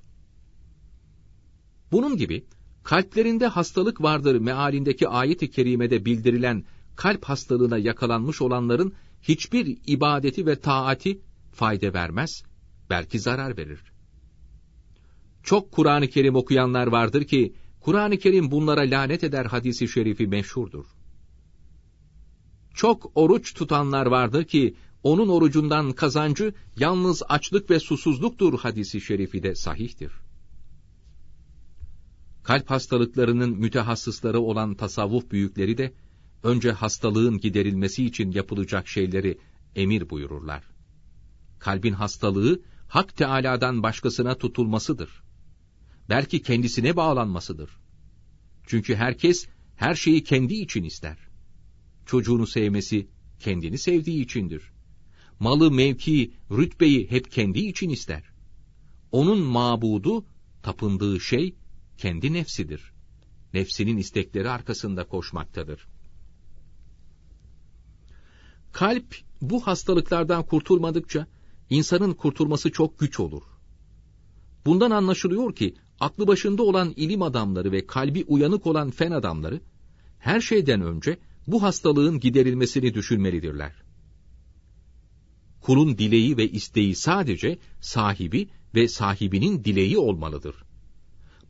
Bunun 1.93 2.17
gibi 2.17 2.47
kalplerinde 2.83 3.47
hastalık 3.47 4.03
vardır 4.03 4.39
mealindeki 4.39 5.09
ayet-i 5.09 5.51
kerimede 5.51 6.05
bildirilen 6.05 6.65
kalp 6.97 7.25
hastalığına 7.25 7.79
yakalanmış 7.79 8.43
olanların 8.43 8.95
hiçbir 9.29 9.79
ibadeti 9.87 10.47
ve 10.47 10.61
taati 10.61 11.21
fayda 11.53 11.95
vermez, 11.95 12.43
belki 12.91 13.19
zarar 13.21 13.57
verir. 13.57 13.81
Çok 15.43 15.73
Kur'an-ı 15.73 16.09
Kerim 16.09 16.35
okuyanlar 16.35 16.87
vardır 16.87 17.25
ki, 17.25 17.55
Kur'an-ı 17.81 18.19
Kerim 18.19 18.51
bunlara 18.51 18.81
lanet 18.81 19.25
eder 19.25 19.45
hadisi 19.45 19.89
şerifi 19.89 20.27
meşhurdur. 20.27 20.85
Çok 22.75 23.13
oruç 23.15 23.55
tutanlar 23.55 24.07
vardır 24.07 24.45
ki, 24.45 24.75
onun 25.03 25.29
orucundan 25.29 25.93
kazancı 25.93 26.55
yalnız 26.79 27.23
açlık 27.29 27.71
ve 27.71 27.81
susuzluktur 27.81 28.59
hadisi 28.59 29.01
şerifi 29.01 29.43
de 29.43 29.55
sahihtir. 29.55 30.13
Kalp 32.43 32.71
hastalıklarının 32.71 33.51
mütehassısları 33.51 34.41
olan 34.41 34.75
tasavvuf 34.75 35.31
büyükleri 35.31 35.79
de, 35.79 35.93
önce 36.47 36.73
hastalığın 36.73 37.39
giderilmesi 37.39 38.05
için 38.05 38.31
yapılacak 38.31 38.89
şeyleri 38.89 39.39
emir 39.77 40.11
buyururlar. 40.11 40.65
Kalbin 41.59 41.93
hastalığı, 41.93 42.63
Hak 42.89 43.17
Teâlâ'dan 43.17 43.83
başkasına 43.83 44.39
tutulmasıdır. 44.39 45.11
Belki 46.09 46.43
kendisine 46.43 46.97
bağlanmasıdır. 46.97 47.71
Çünkü 48.67 48.95
herkes, 48.95 49.49
her 49.77 49.95
şeyi 49.95 50.25
kendi 50.25 50.55
için 50.55 50.85
ister. 50.85 51.19
Çocuğunu 52.07 52.47
sevmesi, 52.47 53.09
kendini 53.41 53.79
sevdiği 53.79 54.25
içindir. 54.25 54.63
Malı, 55.41 55.71
mevki, 55.71 56.33
rütbeyi 56.51 57.11
hep 57.11 57.33
kendi 57.33 57.59
için 57.59 57.91
ister. 57.91 58.23
Onun 59.13 59.39
mabudu, 59.39 60.27
tapındığı 60.63 61.21
şey, 61.21 61.55
kendi 61.99 62.33
nefsidir. 62.33 62.93
Nefsinin 63.55 63.97
istekleri 63.97 64.51
arkasında 64.51 65.05
koşmaktadır. 65.05 65.87
Kalp 68.77 69.17
bu 69.41 69.67
hastalıklardan 69.67 70.43
kurtulmadıkça 70.43 71.27
insanın 71.71 72.13
kurtulması 72.13 72.73
çok 72.73 72.99
güç 72.99 73.21
olur. 73.21 73.43
Bundan 74.67 74.91
anlaşılıyor 74.91 75.55
ki 75.55 75.75
aklı 76.01 76.27
başında 76.27 76.63
olan 76.63 76.93
ilim 76.97 77.23
adamları 77.23 77.73
ve 77.73 77.87
kalbi 77.87 78.25
uyanık 78.29 78.67
olan 78.67 78.91
fen 78.91 79.11
adamları 79.11 79.61
her 80.19 80.41
şeyden 80.41 80.81
önce 80.81 81.19
bu 81.47 81.63
hastalığın 81.63 82.21
giderilmesini 82.21 82.95
düşünmelidirler. 82.95 83.73
Kulun 85.61 85.99
dileği 85.99 86.37
ve 86.37 86.51
isteği 86.51 86.95
sadece 86.95 87.59
sahibi 87.81 88.49
ve 88.75 88.89
sahibinin 88.89 89.65
dileği 89.65 89.99
olmalıdır. 89.99 90.57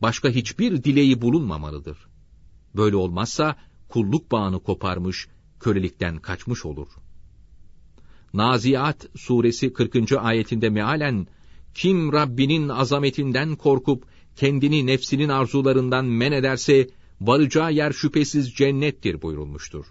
Başka 0.02 0.28
hiçbir 0.28 0.84
dileği 0.84 1.22
bulunmamalıdır. 1.22 1.98
Böyle 2.76 2.96
olmazsa 2.96 3.56
kulluk 3.88 4.32
bağını 4.32 4.62
koparmış, 4.62 5.28
kölelikten 5.60 6.18
kaçmış 6.18 6.66
olur.'' 6.66 7.05
Naziat 8.34 9.06
suresi 9.16 9.72
40. 9.72 10.12
ayetinde 10.12 10.70
mealen 10.70 11.26
kim 11.74 12.12
Rabbinin 12.12 12.68
azametinden 12.68 13.56
korkup 13.56 14.04
kendini 14.36 14.86
nefsinin 14.86 15.28
arzularından 15.28 16.04
men 16.04 16.32
ederse 16.32 16.88
varacağı 17.20 17.72
yer 17.72 17.92
şüphesiz 17.92 18.52
cennettir 18.54 19.22
buyurulmuştur. 19.22 19.86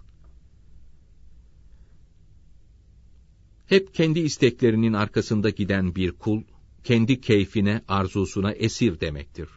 Hep 3.66 3.94
kendi 3.94 4.20
isteklerinin 4.20 4.92
arkasında 4.92 5.50
giden 5.50 5.94
bir 5.94 6.12
kul, 6.12 6.42
kendi 6.84 7.20
keyfine, 7.20 7.82
arzusuna 7.88 8.52
esir 8.52 9.00
demektir. 9.00 9.48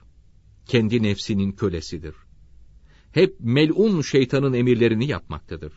Kendi 0.65 1.03
nefsinin 1.03 1.51
kölesidir. 1.51 2.15
Hep 3.11 3.35
melun 3.39 4.01
şeytanın 4.01 4.53
emirlerini 4.53 5.07
yapmaktadır. 5.07 5.73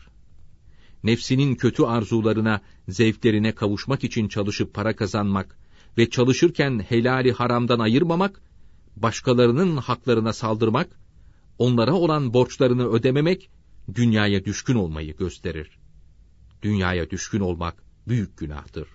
Nefsinin 1.03 1.55
kötü 1.55 1.83
arzularına, 1.83 2.61
zevklerine 2.89 3.55
kavuşmak 3.55 4.03
için 4.03 4.27
çalışıp 4.27 4.73
para 4.73 4.95
kazanmak 4.95 5.57
ve 5.97 6.09
çalışırken 6.09 6.79
helali 6.79 7.31
haramdan 7.31 7.79
ayırmamak, 7.79 8.41
başkalarının 8.95 9.77
haklarına 9.77 10.33
saldırmak, 10.33 10.99
onlara 11.57 11.93
olan 11.93 12.33
borçlarını 12.33 12.87
ödememek, 12.87 13.49
dünyaya 13.95 14.45
düşkün 14.45 14.75
olmayı 14.75 15.17
gösterir. 15.17 15.79
Dünyaya 16.61 17.09
düşkün 17.09 17.39
olmak 17.39 17.83
büyük 18.07 18.37
günahtır. 18.37 18.87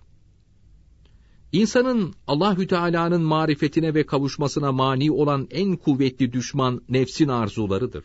İnsanın 1.52 2.14
Allahü 2.26 2.66
Teala'nın 2.66 3.22
marifetine 3.22 3.94
ve 3.94 4.06
kavuşmasına 4.06 4.72
mani 4.72 5.10
olan 5.10 5.48
en 5.50 5.76
kuvvetli 5.76 6.32
düşman 6.32 6.82
nefsin 6.88 7.28
arzularıdır. 7.28 8.04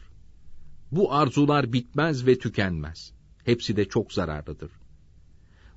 Bu 0.91 1.13
arzular 1.13 1.73
bitmez 1.73 2.27
ve 2.27 2.39
tükenmez. 2.39 3.13
Hepsi 3.45 3.75
de 3.75 3.85
çok 3.85 4.13
zararlıdır. 4.13 4.71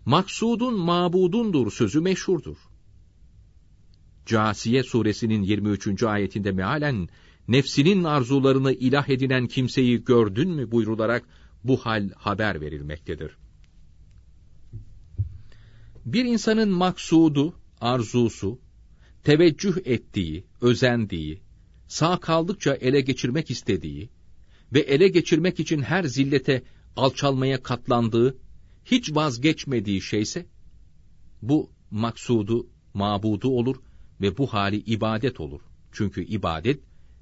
Maksudun 0.04 0.78
mabudundur 0.78 1.70
sözü 1.70 2.00
meşhurdur. 2.00 2.56
Casiye 4.26 4.82
suresinin 4.82 5.42
23. 5.42 6.02
ayetinde 6.02 6.52
mealen 6.52 7.08
nefsinin 7.48 8.04
arzularını 8.04 8.72
ilah 8.72 9.08
edinen 9.08 9.46
kimseyi 9.46 10.04
gördün 10.04 10.50
mü 10.50 10.70
buyrularak 10.70 11.24
bu 11.64 11.76
hal 11.76 12.10
haber 12.10 12.60
verilmektedir. 12.60 13.36
Bir 16.04 16.24
insanın 16.24 16.68
maksudu, 16.68 17.54
arzusu, 17.80 18.58
teveccüh 19.24 19.76
ettiği, 19.84 20.44
özendiği, 20.60 21.40
sağ 21.88 22.20
kaldıkça 22.20 22.74
ele 22.74 23.00
geçirmek 23.00 23.50
istediği 23.50 24.08
ve 24.72 24.80
ele 24.80 25.08
geçirmek 25.08 25.60
için 25.60 25.82
her 25.82 26.04
zillete, 26.04 26.62
alçalmaya 26.96 27.62
katlandığı, 27.62 28.38
hiç 28.84 29.14
vazgeçmediği 29.14 30.02
şeyse, 30.02 30.46
bu 31.42 31.70
maksudu, 31.90 32.66
mabudu 32.94 33.48
olur 33.48 33.76
ve 34.20 34.38
bu 34.38 34.46
hali 34.46 34.76
ibadet 34.76 35.40
olur. 35.40 35.60
Çünkü 35.92 36.24
ibadet, 36.24 36.80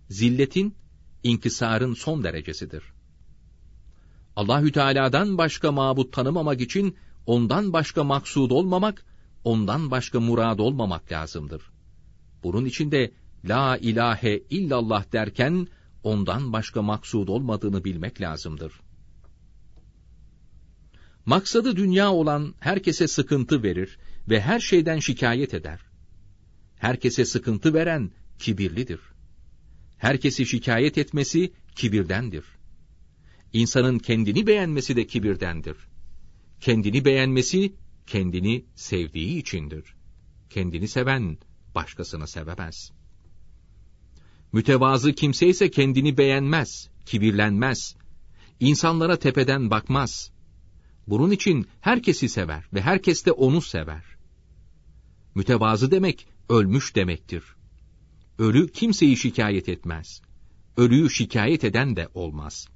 zilletin, 0.08 0.74
inkisarın 1.22 1.94
son 1.94 2.24
derecesidir. 2.24 2.82
Allahü 4.36 4.72
Teala'dan 4.72 5.38
başka 5.38 5.72
mabut 5.72 6.12
tanımamak 6.12 6.60
için 6.60 6.96
ondan 7.26 7.72
başka 7.72 8.04
maksud 8.04 8.50
olmamak, 8.50 9.04
ondan 9.44 9.90
başka 9.90 10.20
murad 10.20 10.58
olmamak 10.58 11.12
lazımdır. 11.12 11.62
Bunun 12.42 12.64
için 12.64 12.90
de 12.90 13.12
la 13.44 13.76
ilahe 13.76 14.42
illallah 14.50 15.12
derken 15.12 15.68
ondan 16.02 16.52
başka 16.52 16.82
maksud 16.82 17.28
olmadığını 17.28 17.84
bilmek 17.84 18.20
lazımdır. 18.20 18.72
Maksadı 21.26 21.76
dünya 21.76 22.12
olan 22.12 22.54
herkese 22.60 23.08
sıkıntı 23.08 23.62
verir 23.62 23.98
ve 24.28 24.40
her 24.40 24.60
şeyden 24.60 24.98
şikayet 24.98 25.54
eder. 25.54 25.80
Herkese 26.76 27.24
sıkıntı 27.24 27.74
veren 27.74 28.10
kibirlidir. 28.38 29.00
Herkesi 29.98 30.46
şikayet 30.46 30.98
etmesi 30.98 31.52
kibirdendir. 31.76 32.44
İnsanın 33.52 33.98
kendini 33.98 34.46
beğenmesi 34.46 34.96
de 34.96 35.06
kibirdendir. 35.06 35.76
Kendini 36.60 37.04
beğenmesi, 37.04 37.74
kendini 38.06 38.64
sevdiği 38.74 39.38
içindir. 39.38 39.94
Kendini 40.50 40.88
seven, 40.88 41.38
başkasını 41.74 42.28
sevemez. 42.28 42.92
Mütevazı 44.52 45.12
kimse 45.12 45.46
ise 45.46 45.70
kendini 45.70 46.18
beğenmez, 46.18 46.88
kibirlenmez. 47.06 47.96
İnsanlara 48.60 49.18
tepeden 49.18 49.70
bakmaz. 49.70 50.33
Bunun 51.06 51.30
için 51.30 51.66
herkesi 51.80 52.28
sever 52.28 52.64
ve 52.72 52.80
herkes 52.80 53.26
de 53.26 53.32
onu 53.32 53.62
sever. 53.62 54.04
Mütevazı 55.34 55.90
demek, 55.90 56.26
ölmüş 56.48 56.96
demektir. 56.96 57.44
Ölü 58.38 58.72
kimseyi 58.72 59.16
şikayet 59.16 59.68
etmez. 59.68 60.22
Ölüyü 60.76 61.10
şikayet 61.10 61.64
eden 61.64 61.96
de 61.96 62.08
olmaz.'' 62.14 62.74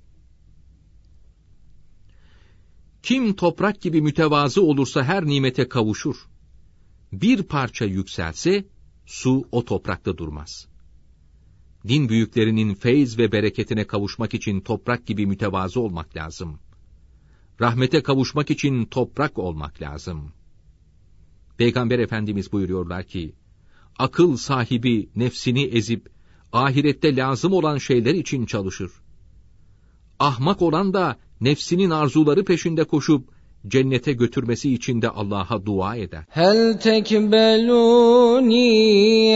Kim 3.02 3.34
toprak 3.34 3.80
gibi 3.80 4.02
mütevazı 4.02 4.62
olursa 4.62 5.04
her 5.04 5.26
nimete 5.26 5.68
kavuşur. 5.68 6.16
Bir 7.12 7.42
parça 7.42 7.84
yükselse, 7.84 8.64
su 9.06 9.48
o 9.52 9.64
toprakta 9.64 10.18
durmaz. 10.18 10.68
Din 11.88 12.08
büyüklerinin 12.08 12.74
feyz 12.74 13.18
ve 13.18 13.32
bereketine 13.32 13.86
kavuşmak 13.86 14.34
için 14.34 14.60
toprak 14.60 15.06
gibi 15.06 15.26
mütevazı 15.26 15.80
olmak 15.80 16.16
lazım. 16.16 16.58
Rahmete 17.60 18.02
kavuşmak 18.02 18.50
için 18.50 18.84
toprak 18.84 19.38
olmak 19.38 19.82
lazım. 19.82 20.32
Peygamber 21.56 21.98
Efendimiz 21.98 22.52
buyuruyorlar 22.52 23.04
ki, 23.04 23.34
akıl 23.98 24.36
sahibi 24.36 25.08
nefsini 25.16 25.62
ezip, 25.64 26.08
ahirette 26.52 27.16
lazım 27.16 27.52
olan 27.52 27.78
şeyler 27.78 28.14
için 28.14 28.46
çalışır. 28.46 28.90
Ahmak 30.18 30.62
olan 30.62 30.94
da 30.94 31.18
nefsinin 31.40 31.90
arzuları 31.90 32.44
peşinde 32.44 32.84
koşup 32.84 33.37
cennete 33.68 34.12
götürmesi 34.12 34.74
için 34.74 35.02
de 35.02 35.08
Allah'a 35.08 35.66
dua 35.66 35.96
eder. 35.96 36.20
Hel 36.28 36.78
tekbeluni 36.78 38.58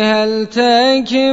hel 0.03 0.47
tekbeluni 0.47 1.33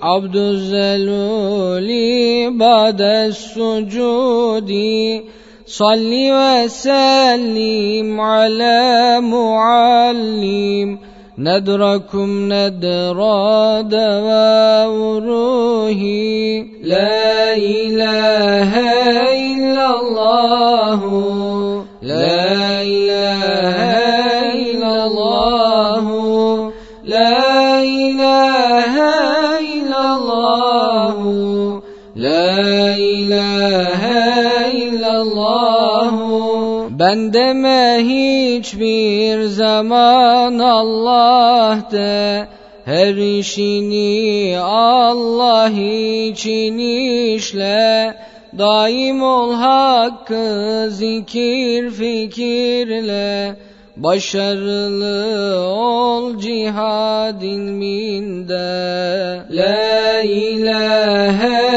abdüzeluli 0.00 1.38
ba'des 2.60 3.36
sucudi 3.36 5.24
salli 5.66 6.32
ve 6.32 6.68
sellim 6.68 8.20
ala 8.20 9.20
muallim 9.20 11.09
ندركم 11.40 12.52
ندرى 12.52 13.82
دواء 13.82 14.92
روحي 15.18 16.60
لا 16.82 17.56
إله 17.56 18.72
إلا 19.32 19.86
الله. 20.00 21.00
لا 22.02 22.79
Ben 37.10 37.32
deme 37.32 37.98
hiçbir 38.00 39.42
zaman 39.42 40.58
Allah 40.58 41.78
de. 41.92 42.46
Her 42.84 43.14
işini 43.38 44.58
Allah 44.62 45.68
için 45.68 46.78
işle. 46.78 48.14
Daim 48.58 49.22
ol 49.22 49.54
hakkı 49.54 50.88
zikir 50.90 51.90
fikirle. 51.90 53.56
Başarılı 53.96 55.60
ol 55.68 56.38
cihad 56.38 57.42
ilminde 57.42 58.56
La 59.50 60.20
ilahe 60.22 61.69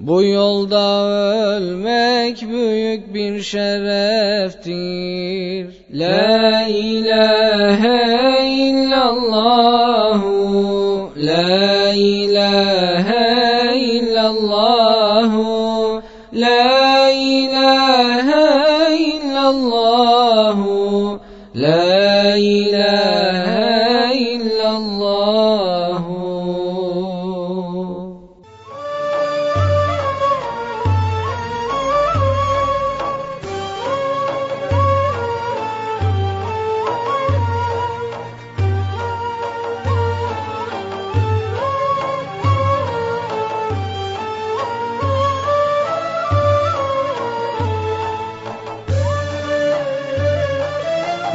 Bu 0.00 0.22
yolda 0.22 1.08
ölmek 1.56 2.50
büyük 2.50 3.14
bir 3.14 3.42
şereftir. 3.42 4.74
La 5.92 6.66
ilahe 6.68 8.48
illallah 8.48 10.37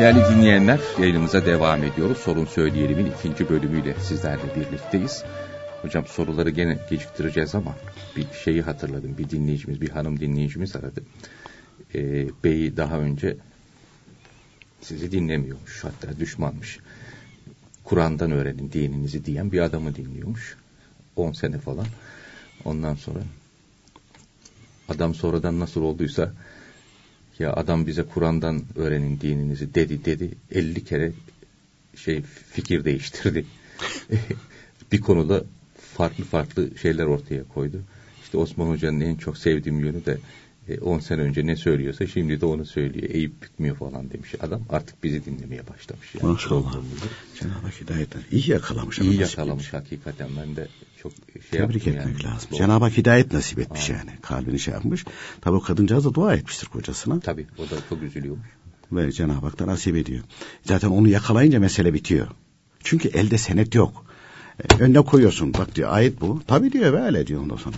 Değerli 0.04 0.36
dinleyenler, 0.36 0.80
yayınımıza 1.00 1.46
devam 1.46 1.84
ediyoruz. 1.84 2.18
Sorun 2.18 2.46
Söyleyelim'in 2.46 3.12
ikinci 3.12 3.50
bölümüyle 3.50 3.96
sizlerle 4.00 4.56
birlikteyiz. 4.56 5.24
Hocam 5.82 6.06
soruları 6.08 6.50
gene 6.50 6.78
geciktireceğiz 6.90 7.56
ama 7.56 7.76
bir 8.16 8.26
şeyi 8.44 8.62
hatırladım. 8.62 9.18
Bir 9.18 9.30
dinleyicimiz, 9.30 9.82
bir 9.82 9.90
hanım 9.90 10.20
dinleyicimiz 10.20 10.76
aradı. 10.76 11.04
Ee, 11.96 12.28
beyi 12.44 12.78
daha 12.78 12.98
önce 12.98 13.38
sizi 14.82 15.12
dinlemiyormuş, 15.12 15.84
hatta 15.84 16.20
düşmanmış. 16.20 16.80
Kur'an'dan 17.84 18.32
öğrenin 18.32 18.72
dininizi 18.72 19.26
diyen 19.26 19.52
bir 19.52 19.60
adamı 19.60 19.96
dinliyormuş. 19.96 20.58
10 21.16 21.32
sene 21.32 21.58
falan. 21.58 21.88
Ondan 22.66 22.96
sonra 22.96 23.20
adam 24.90 25.16
sonradan 25.16 25.60
nasıl 25.60 25.82
olduysa 25.82 26.34
ya 27.40 27.54
adam 27.54 27.88
bize 27.88 28.04
Kur'an'dan 28.04 28.62
öğrenin 28.76 29.20
dininizi 29.20 29.76
dedi 29.76 30.06
dedi 30.06 30.32
50 30.52 30.84
kere 30.84 31.12
şey 31.96 32.22
fikir 32.52 32.86
değiştirdi. 32.86 33.46
bir 34.92 35.02
konuda 35.02 35.44
farklı 35.78 36.24
farklı 36.24 36.78
şeyler 36.82 37.06
ortaya 37.06 37.44
koydu. 37.44 37.82
İşte 38.24 38.38
Osman 38.38 38.70
Hoca'nın 38.70 39.02
en 39.02 39.16
çok 39.16 39.38
sevdiğim 39.38 39.80
yönü 39.80 40.06
de 40.06 40.18
10 40.82 41.00
sene 41.00 41.22
önce 41.22 41.46
ne 41.46 41.56
söylüyorsa 41.56 42.08
şimdi 42.08 42.42
de 42.42 42.46
onu 42.46 42.66
söylüyor. 42.66 43.10
Eğip 43.10 43.42
bükmüyor 43.42 43.76
falan 43.76 44.12
demiş 44.12 44.36
adam. 44.40 44.62
Artık 44.70 45.04
bizi 45.04 45.26
dinlemeye 45.26 45.68
başlamış. 45.68 46.16
Yani. 46.16 46.32
Maşallah. 46.32 46.76
Cenab-ı 47.40 47.54
Hak 47.54 47.82
hidayetler. 47.82 48.22
İyi 48.32 48.52
yakalamış. 48.52 49.00
İyi 49.00 49.22
yakalamış 49.22 49.74
hakikaten. 49.74 50.30
Ben 50.40 50.56
de 50.56 50.68
çok 51.04 51.12
şey 51.50 51.60
Tebrik 51.60 51.88
etmek 51.88 52.24
yani. 52.24 52.34
lazım. 52.34 52.52
Doğru. 52.52 52.58
Cenab-ı 52.58 52.86
Hak 52.86 52.98
hidayet 52.98 53.34
nasip 53.34 53.60
etmiş 53.60 53.90
yani. 53.90 54.10
Kalbini 54.22 54.60
şey 54.60 54.74
yapmış. 54.74 55.06
Tabi 55.42 55.56
o 55.56 55.62
kadıncağız 55.62 56.06
da 56.06 56.14
dua 56.14 56.36
etmiştir 56.36 56.68
kocasına. 56.68 57.20
Tabii 57.20 57.48
o 57.58 57.62
da 57.62 57.76
çok 57.90 58.04
üzülüyormuş. 58.04 58.48
Ve 58.92 59.12
Cenab-ı 59.12 59.46
Hak 59.46 59.60
da 59.60 59.68
nasip 59.68 59.96
ediyor. 59.96 60.24
Zaten 60.64 60.90
onu 60.90 61.08
yakalayınca 61.08 61.60
mesele 61.60 61.94
bitiyor. 61.94 62.28
Çünkü 62.84 63.08
elde 63.08 63.38
senet 63.38 63.76
yok. 63.76 64.06
E, 64.60 64.84
önüne 64.84 65.02
koyuyorsun. 65.02 65.54
Bak 65.54 65.76
diyor 65.76 65.92
ayet 65.92 66.22
bu. 66.22 66.42
Tabi 66.48 66.72
diyor 66.72 66.94
böyle 66.94 67.28
diyor 67.28 67.42
ondan 67.42 67.56
sonra. 67.56 67.76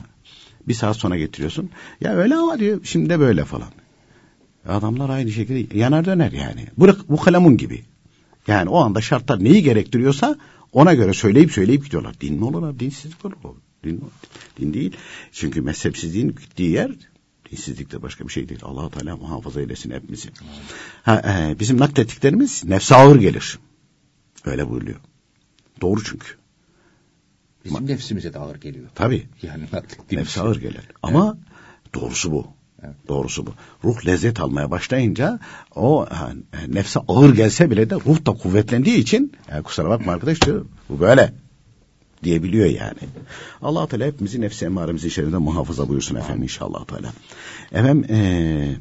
Bir 0.68 0.74
saat 0.74 0.96
sonra 0.96 1.18
getiriyorsun. 1.18 1.70
Ya 2.02 2.16
öyle 2.16 2.36
ama 2.36 2.60
diyor 2.60 2.80
şimdi 2.84 3.10
de 3.10 3.20
böyle 3.20 3.46
falan. 3.46 3.70
Adamlar 4.68 5.10
aynı 5.10 5.32
şekilde 5.32 5.78
yanar 5.78 6.06
döner 6.06 6.32
yani. 6.32 6.68
Bu, 6.78 6.88
bu 7.10 7.18
kalemun 7.18 7.58
gibi. 7.58 7.84
Yani 8.48 8.70
o 8.70 8.78
anda 8.78 9.02
şartlar 9.02 9.44
neyi 9.44 9.64
gerektiriyorsa 9.64 10.36
ona 10.76 10.94
göre 10.94 11.14
söyleyip 11.14 11.52
söyleyip 11.52 11.86
gidiyorlar. 11.86 12.22
Din 12.22 12.34
mi 12.36 12.46
olur 12.46 12.64
abi? 12.64 12.80
Dinsizlik 12.80 13.26
olur. 13.26 13.56
Din, 13.84 14.04
din 14.60 14.74
değil. 14.74 14.98
Çünkü 15.32 15.62
mezhepsizliğin 15.62 16.28
gittiği 16.28 16.72
yer 16.72 16.92
dinsizlik 17.52 17.92
de 17.92 18.02
başka 18.02 18.28
bir 18.28 18.32
şey 18.32 18.50
değil. 18.50 18.60
allah 18.64 18.90
Teala 18.90 19.18
muhafaza 19.18 19.62
eylesin 19.62 19.92
hepimizi. 19.92 20.30
Ha, 21.04 21.22
e, 21.28 21.60
bizim 21.60 21.80
naklettiklerimiz 21.80 22.64
nefse 22.64 22.96
ağır 22.96 23.16
gelir. 23.16 23.60
Öyle 24.46 24.70
buyuruyor. 24.70 25.00
Doğru 25.82 26.04
çünkü. 26.04 26.28
Bizim 27.66 27.88
nefsimize 27.88 28.34
de 28.34 28.40
ağır 28.40 28.56
geliyor. 28.56 28.90
Tabii. 28.96 29.28
Yani 29.42 29.64
naklettiğimiz 29.64 30.12
Nefse 30.12 30.34
şey. 30.34 30.44
ağır 30.44 30.56
gelir. 30.56 30.82
Ama 31.04 31.38
doğrusu 31.94 32.32
bu. 32.32 32.48
Doğrusu 33.08 33.46
bu. 33.46 33.54
Ruh 33.84 34.06
lezzet 34.06 34.40
almaya 34.40 34.72
başlayınca 34.72 35.40
o 35.76 36.06
ha, 36.10 36.32
nefse 36.68 37.00
ağır 37.08 37.36
gelse 37.36 37.72
bile 37.72 37.90
de 37.90 37.96
ruh 37.96 38.26
da 38.26 38.32
kuvvetlendiği 38.32 38.98
için 38.98 39.32
ya 39.52 39.62
kusura 39.62 39.90
bakma 39.90 40.12
arkadaş 40.12 40.42
diyor 40.42 40.66
bu 40.90 41.00
böyle 41.00 41.34
diyebiliyor 42.24 42.66
yani. 42.66 43.00
Allah 43.62 43.88
Teala 43.88 44.06
hepimizi 44.06 44.42
nefsi 44.42 44.66
emmaremizi 44.66 45.08
içerisinde 45.08 45.38
muhafaza 45.38 45.90
buyursun 45.90 46.16
efendim 46.16 46.44
inşallah 46.44 46.86
Teala. 46.86 47.14
Efendim 47.72 48.06
eee 48.10 48.78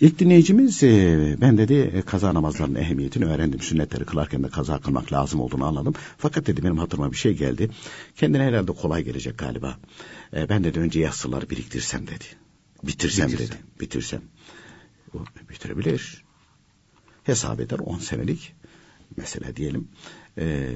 İlk 0.00 0.18
dinleyicimiz 0.18 0.82
e, 0.82 1.36
ben 1.40 1.58
dedi 1.58 1.74
e, 1.74 2.02
kaza 2.02 2.34
namazlarının 2.34 2.74
ehemmiyetini 2.74 3.24
öğrendim. 3.24 3.60
Sünnetleri 3.60 4.04
kılarken 4.04 4.42
de 4.42 4.48
kaza 4.48 4.78
kılmak 4.78 5.12
lazım 5.12 5.40
olduğunu 5.40 5.66
anladım. 5.66 5.94
Fakat 6.18 6.46
dedi 6.46 6.62
benim 6.62 6.78
hatırıma 6.78 7.12
bir 7.12 7.16
şey 7.16 7.34
geldi. 7.34 7.70
Kendine 8.16 8.42
herhalde 8.42 8.72
kolay 8.72 9.04
gelecek 9.04 9.38
galiba. 9.38 9.76
E, 10.36 10.48
ben 10.48 10.64
dedi 10.64 10.80
önce 10.80 11.00
yassıları 11.00 11.50
biriktirsem 11.50 12.06
dedi. 12.06 12.24
Bitirsem, 12.86 13.28
Bitirsem. 13.28 13.48
dedi. 13.48 13.58
Bitirsem. 13.80 14.22
O, 15.14 15.18
bitirebilir. 15.50 16.24
Hesap 17.24 17.60
eder 17.60 17.78
10 17.78 17.98
senelik. 17.98 18.54
Mesela 19.16 19.56
diyelim. 19.56 19.88
E, 20.38 20.72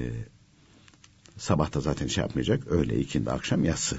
sabahta 1.37 1.81
zaten 1.81 2.07
şey 2.07 2.21
yapmayacak. 2.21 2.67
Öğle, 2.67 2.99
ikindi, 2.99 3.31
akşam, 3.31 3.63
yatsı. 3.63 3.97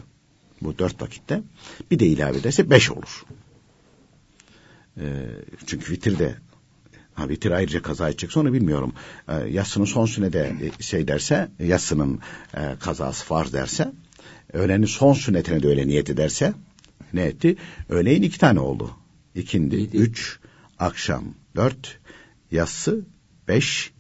Bu 0.63 0.79
dört 0.79 1.03
vakitte. 1.03 1.43
Bir 1.91 1.99
de 1.99 2.07
ilave 2.07 2.39
ederse 2.39 2.71
beş 2.71 2.91
olur. 2.91 3.25
E, 5.01 5.27
çünkü 5.67 5.93
vitirde 5.93 6.35
ha, 7.15 7.29
vitir 7.29 7.51
ayrıca 7.51 7.83
kaza 7.83 8.09
edecek 8.09 8.37
onu 8.37 8.53
bilmiyorum. 8.53 8.93
E, 9.29 9.35
yatsının 9.37 9.85
son 9.85 10.07
sünede 10.07 10.57
e, 10.79 10.83
şey 10.83 11.09
derse 11.09 11.49
yatsının 11.59 12.21
e, 12.57 12.77
kazası 12.81 13.25
farz 13.25 13.53
derse 13.53 13.93
öğlenin 14.53 14.87
son 14.87 15.13
sünnetine 15.13 15.63
de 15.63 15.69
öyle 15.69 15.87
niyet 15.87 16.11
ederse 16.11 16.55
ne 17.15 17.23
etti? 17.23 17.57
Öğleyin 17.89 18.23
iki 18.23 18.39
tane 18.39 18.61
oldu. 18.61 18.91
İkindi, 19.35 19.77
İyiydi. 19.77 19.97
üç, 19.97 20.39
akşam 20.79 21.25
dört, 21.57 21.99
yatsı 22.51 23.01
beş, 23.49 23.93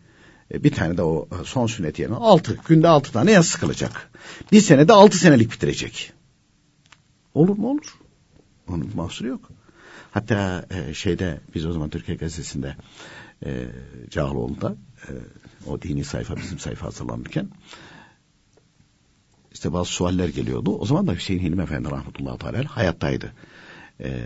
e, 0.55 0.65
bir 0.65 0.73
tane 0.73 0.97
de 0.97 1.03
o 1.03 1.29
e, 1.33 1.45
son 1.45 1.67
sünneti 1.67 2.03
yerine 2.03 2.17
altı. 2.17 2.59
Günde 2.69 2.89
altı 2.89 3.13
tane 3.13 3.33
yatsı 3.33 3.61
kılacak. 3.61 4.11
Bir 4.53 4.61
senede 4.61 4.93
altı 4.93 5.19
senelik 5.19 5.53
bitirecek. 5.53 6.13
Olur 7.35 7.59
mu 7.59 7.71
olur? 7.71 7.99
Onun 8.69 8.91
mahsuru 8.95 9.29
yok. 9.29 9.51
Hatta 10.11 10.67
e, 10.71 10.95
şeyde 10.95 11.41
biz 11.55 11.67
o 11.67 11.73
zaman 11.73 11.91
Türkiye 11.91 12.17
Gazetesi'nde 12.17 12.77
e, 13.45 13.67
Cağaloğlu'nda 14.11 14.77
e, 15.09 15.11
o 15.67 15.83
dini 15.83 16.05
sayfa 16.05 16.37
bizim 16.37 16.59
sayfa 16.59 16.87
hazırlanırken 16.87 17.49
işte 19.61 19.73
bazı 19.73 19.91
sualler 19.91 20.29
geliyordu. 20.29 20.79
O 20.79 20.87
zaman 20.87 21.07
da 21.07 21.15
Hüseyin 21.15 21.41
Hilmi 21.41 21.63
Efendi 21.63 21.91
rahmetullahi 21.91 22.39
teala 22.39 22.65
hayattaydı. 22.77 23.33
E, 24.01 24.21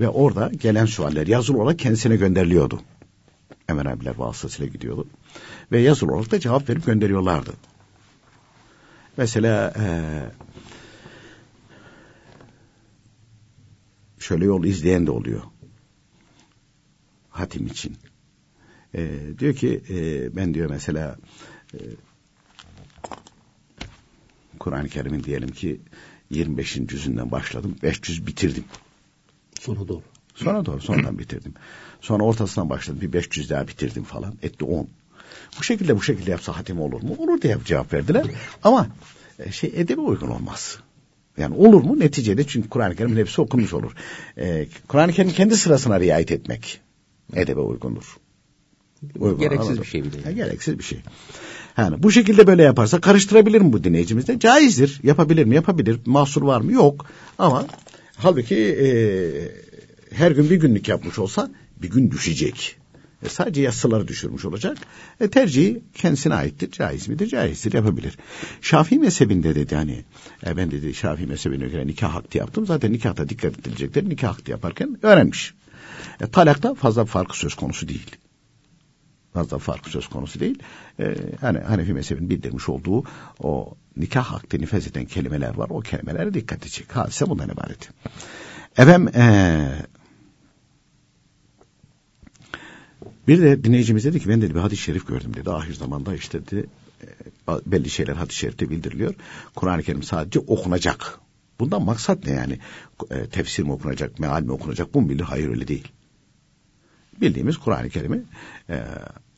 ve 0.00 0.08
orada 0.08 0.48
gelen 0.48 0.86
sualler 0.86 1.26
yazılı 1.26 1.62
olarak 1.62 1.78
kendisine 1.78 2.16
gönderiliyordu. 2.16 2.80
Ömer 3.68 3.86
abiler 3.86 4.14
vasıtasıyla 4.16 4.72
gidiyordu. 4.72 5.06
Ve 5.72 5.80
yazılı 5.80 6.12
olarak 6.12 6.30
da 6.30 6.40
cevap 6.40 6.68
verip 6.68 6.86
gönderiyorlardı. 6.86 7.52
Mesela 9.16 9.74
e, 9.78 9.84
şöyle 14.18 14.44
yol 14.44 14.64
izleyen 14.64 15.06
de 15.06 15.10
oluyor. 15.10 15.42
Hatim 17.30 17.66
için. 17.66 17.96
E, 18.94 19.08
diyor 19.38 19.54
ki 19.54 19.82
e, 19.90 20.36
ben 20.36 20.54
diyor 20.54 20.70
mesela 20.70 21.16
e, 21.74 21.78
Kur'an-ı 24.60 24.88
Kerim'in 24.88 25.24
diyelim 25.24 25.48
ki 25.48 25.80
25. 26.30 26.74
cüzünden 26.86 27.30
başladım. 27.30 27.76
500 27.82 28.26
bitirdim. 28.26 28.64
Sonu 29.60 29.88
doğru. 29.88 30.02
Sonra 30.34 30.66
doğru 30.66 30.80
sonradan 30.80 31.18
bitirdim. 31.18 31.54
Sonra 32.00 32.24
ortasından 32.24 32.70
başladım. 32.70 33.00
Bir 33.00 33.12
500 33.12 33.50
daha 33.50 33.68
bitirdim 33.68 34.02
falan. 34.04 34.34
Etti 34.42 34.64
10. 34.64 34.88
Bu 35.58 35.62
şekilde 35.62 35.96
bu 35.96 36.02
şekilde 36.02 36.30
yapsa 36.30 36.56
hatim 36.56 36.80
olur 36.80 37.02
mu? 37.02 37.14
Olur 37.18 37.42
diye 37.42 37.56
cevap 37.64 37.92
verdiler. 37.92 38.26
Ama 38.62 38.88
e, 39.38 39.52
şey 39.52 39.72
edebi 39.76 40.00
uygun 40.00 40.28
olmaz. 40.28 40.78
Yani 41.38 41.54
olur 41.56 41.82
mu? 41.82 42.00
Neticede 42.00 42.46
çünkü 42.46 42.68
Kur'an-ı 42.68 42.96
Kerim'in 42.96 43.16
hepsi 43.16 43.40
okunmuş 43.40 43.72
olur. 43.72 43.92
Ee, 44.38 44.66
Kur'an-ı 44.88 45.12
Kerim 45.12 45.30
kendi 45.30 45.56
sırasına 45.56 46.00
riayet 46.00 46.30
etmek 46.32 46.80
edebe 47.34 47.60
uygundur. 47.60 48.16
Uygun, 49.18 49.38
Gereksiz 49.40 49.68
anladım. 49.68 49.82
bir 49.82 49.88
şey 49.88 50.12
de. 50.12 50.22
Ha, 50.22 50.30
gereksiz 50.30 50.78
bir 50.78 50.84
şey. 50.84 50.98
Yani 51.78 52.02
bu 52.02 52.12
şekilde 52.12 52.46
böyle 52.46 52.62
yaparsa 52.62 53.00
karıştırabilir 53.00 53.60
mi 53.60 53.72
bu 53.72 53.84
dinleyicimiz 53.84 54.28
de? 54.28 54.38
Caizdir. 54.38 55.00
Yapabilir 55.02 55.44
mi? 55.44 55.54
Yapabilir. 55.54 56.00
Mahsur 56.06 56.42
var 56.42 56.60
mı? 56.60 56.72
Yok. 56.72 57.06
Ama 57.38 57.66
halbuki 58.16 58.56
e, 58.56 58.88
her 60.14 60.30
gün 60.30 60.50
bir 60.50 60.56
günlük 60.56 60.88
yapmış 60.88 61.18
olsa 61.18 61.50
bir 61.82 61.90
gün 61.90 62.10
düşecek. 62.10 62.76
E, 63.22 63.28
sadece 63.28 63.62
yassıları 63.62 64.08
düşürmüş 64.08 64.44
olacak. 64.44 64.78
E, 65.20 65.28
tercihi 65.28 65.82
kendisine 65.94 66.34
aittir. 66.34 66.70
Caiz 66.70 67.08
midir? 67.08 67.26
Caizdir. 67.26 67.72
Yapabilir. 67.72 68.18
Şafii 68.60 68.98
mezhebinde 68.98 69.54
dedi 69.54 69.74
hani 69.74 70.04
e, 70.46 70.56
ben 70.56 70.70
dedi 70.70 70.94
Şafii 70.94 71.26
mezhebine 71.26 71.68
göre 71.68 71.86
nikah 71.86 72.14
hakkı 72.14 72.38
yaptım. 72.38 72.66
Zaten 72.66 72.92
nikahta 72.92 73.28
dikkat 73.28 73.58
edilecekler. 73.58 74.08
Nikah 74.08 74.38
hakkı 74.38 74.50
yaparken 74.50 74.98
öğrenmiş. 75.02 75.54
E, 76.20 76.26
talakta 76.26 76.74
fazla 76.74 77.04
farkı 77.04 77.38
söz 77.38 77.54
konusu 77.54 77.88
değil. 77.88 78.16
Fazla 79.34 79.58
farkı 79.58 79.90
söz 79.90 80.08
konusu 80.08 80.40
değil. 80.40 80.58
E, 81.00 81.16
hani 81.40 81.58
Hanefi 81.58 81.92
mezhebinin 81.92 82.30
bildirmiş 82.30 82.68
olduğu 82.68 83.04
o 83.42 83.74
nikah 83.96 84.24
hakkı 84.24 84.58
nifez 84.58 84.86
eden 84.86 85.04
kelimeler 85.04 85.54
var. 85.54 85.70
O 85.70 85.80
kelimelere 85.80 86.34
dikkat 86.34 86.58
edecek. 86.58 86.96
Hadise 86.96 87.26
bundan 87.30 87.48
ibaret. 87.48 87.90
Efendim 88.78 89.08
e, 89.20 89.86
bir 93.28 93.42
de 93.42 93.64
dinleyicimiz 93.64 94.04
dedi 94.04 94.20
ki 94.20 94.28
ben 94.28 94.42
dedi 94.42 94.54
bir 94.54 94.60
hadis-i 94.60 94.82
şerif 94.82 95.06
gördüm 95.06 95.34
dedi. 95.34 95.50
Ahir 95.50 95.74
zamanda 95.74 96.14
işte 96.14 96.46
dedi 96.46 96.66
e, 97.02 97.52
belli 97.66 97.90
şeyler 97.90 98.14
hadis-i 98.16 98.38
şerifte 98.38 98.70
bildiriliyor. 98.70 99.14
Kur'an-ı 99.54 99.82
Kerim 99.82 100.02
sadece 100.02 100.38
okunacak. 100.38 101.20
Bundan 101.60 101.84
maksat 101.84 102.26
ne 102.26 102.32
yani? 102.32 102.58
E, 103.10 103.26
tefsir 103.26 103.62
mi 103.62 103.72
okunacak, 103.72 104.18
meal 104.18 104.42
mi 104.42 104.52
okunacak? 104.52 104.94
Bu 104.94 105.08
bilir? 105.08 105.24
Hayır 105.24 105.48
öyle 105.48 105.68
değil. 105.68 105.88
Bildiğimiz 107.20 107.56
Kur'an-ı 107.56 107.88
Kerim'i 107.88 108.22
e, 108.70 108.84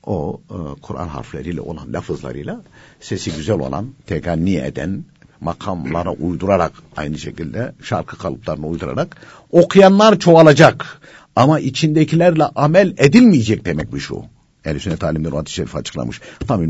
o 0.06 0.40
e, 0.50 0.80
Kur'an 0.82 1.08
harfleriyle 1.08 1.60
olan 1.60 1.92
lafızlarıyla 1.92 2.62
sesi 3.00 3.32
güzel 3.32 3.58
olan, 3.58 3.88
teganni 4.06 4.56
eden, 4.56 5.04
makamlara 5.40 6.10
uydurarak 6.10 6.72
aynı 6.96 7.18
şekilde 7.18 7.74
şarkı 7.82 8.18
kalıplarına 8.18 8.66
uydurarak 8.66 9.16
okuyanlar 9.50 10.18
çoğalacak. 10.18 11.00
Ama 11.36 11.60
içindekilerle 11.60 12.44
amel 12.44 12.94
edilmeyecek 12.96 13.64
demek 13.64 13.92
bu 13.92 14.00
şu. 14.00 14.24
Ehl-i 14.64 14.80
Sünnet 14.80 15.04
alimleri 15.04 15.34
hadis-i 15.34 15.54
şerifi 15.54 15.78
açıklamış. 15.78 16.20
Tam 16.48 16.62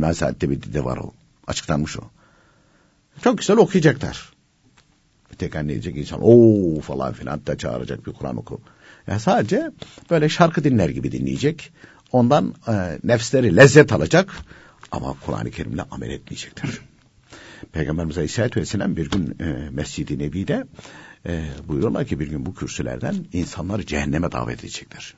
bir 0.50 0.72
de 0.72 0.84
var 0.84 0.96
o. 0.96 1.12
Açıklanmış 1.46 1.98
o. 1.98 2.02
Çok 3.24 3.38
güzel 3.38 3.56
okuyacaklar. 3.56 4.31
Tekrar 5.38 5.64
ne 5.64 5.68
diyecek 5.68 5.96
insan? 5.96 6.20
Oo 6.22 6.80
falan 6.80 7.12
filan 7.12 7.32
hatta 7.32 7.58
çağıracak 7.58 8.06
bir 8.06 8.12
Kur'an 8.12 8.36
oku. 8.36 8.60
Yani 9.06 9.20
sadece 9.20 9.70
böyle 10.10 10.28
şarkı 10.28 10.64
dinler 10.64 10.88
gibi 10.88 11.12
dinleyecek. 11.12 11.72
Ondan 12.12 12.54
e, 12.68 12.98
nefsleri 13.04 13.56
lezzet 13.56 13.92
alacak. 13.92 14.34
Ama 14.92 15.16
Kur'an-ı 15.26 15.50
Kerim'le 15.50 15.82
amel 15.90 16.10
etmeyecekler. 16.10 16.70
Peygamberimiz 17.72 18.16
Aleyhisselatü 18.18 18.60
Vesselam 18.60 18.96
bir 18.96 19.10
gün 19.10 19.36
e, 19.40 19.70
Mescid-i 19.70 20.18
Nebi'de 20.18 20.64
e, 21.26 21.44
buyuruyorlar 21.68 22.06
ki 22.06 22.20
bir 22.20 22.26
gün 22.26 22.46
bu 22.46 22.54
kürsülerden 22.54 23.14
insanları 23.32 23.86
cehenneme 23.86 24.32
davet 24.32 24.60
edecekler. 24.60 25.14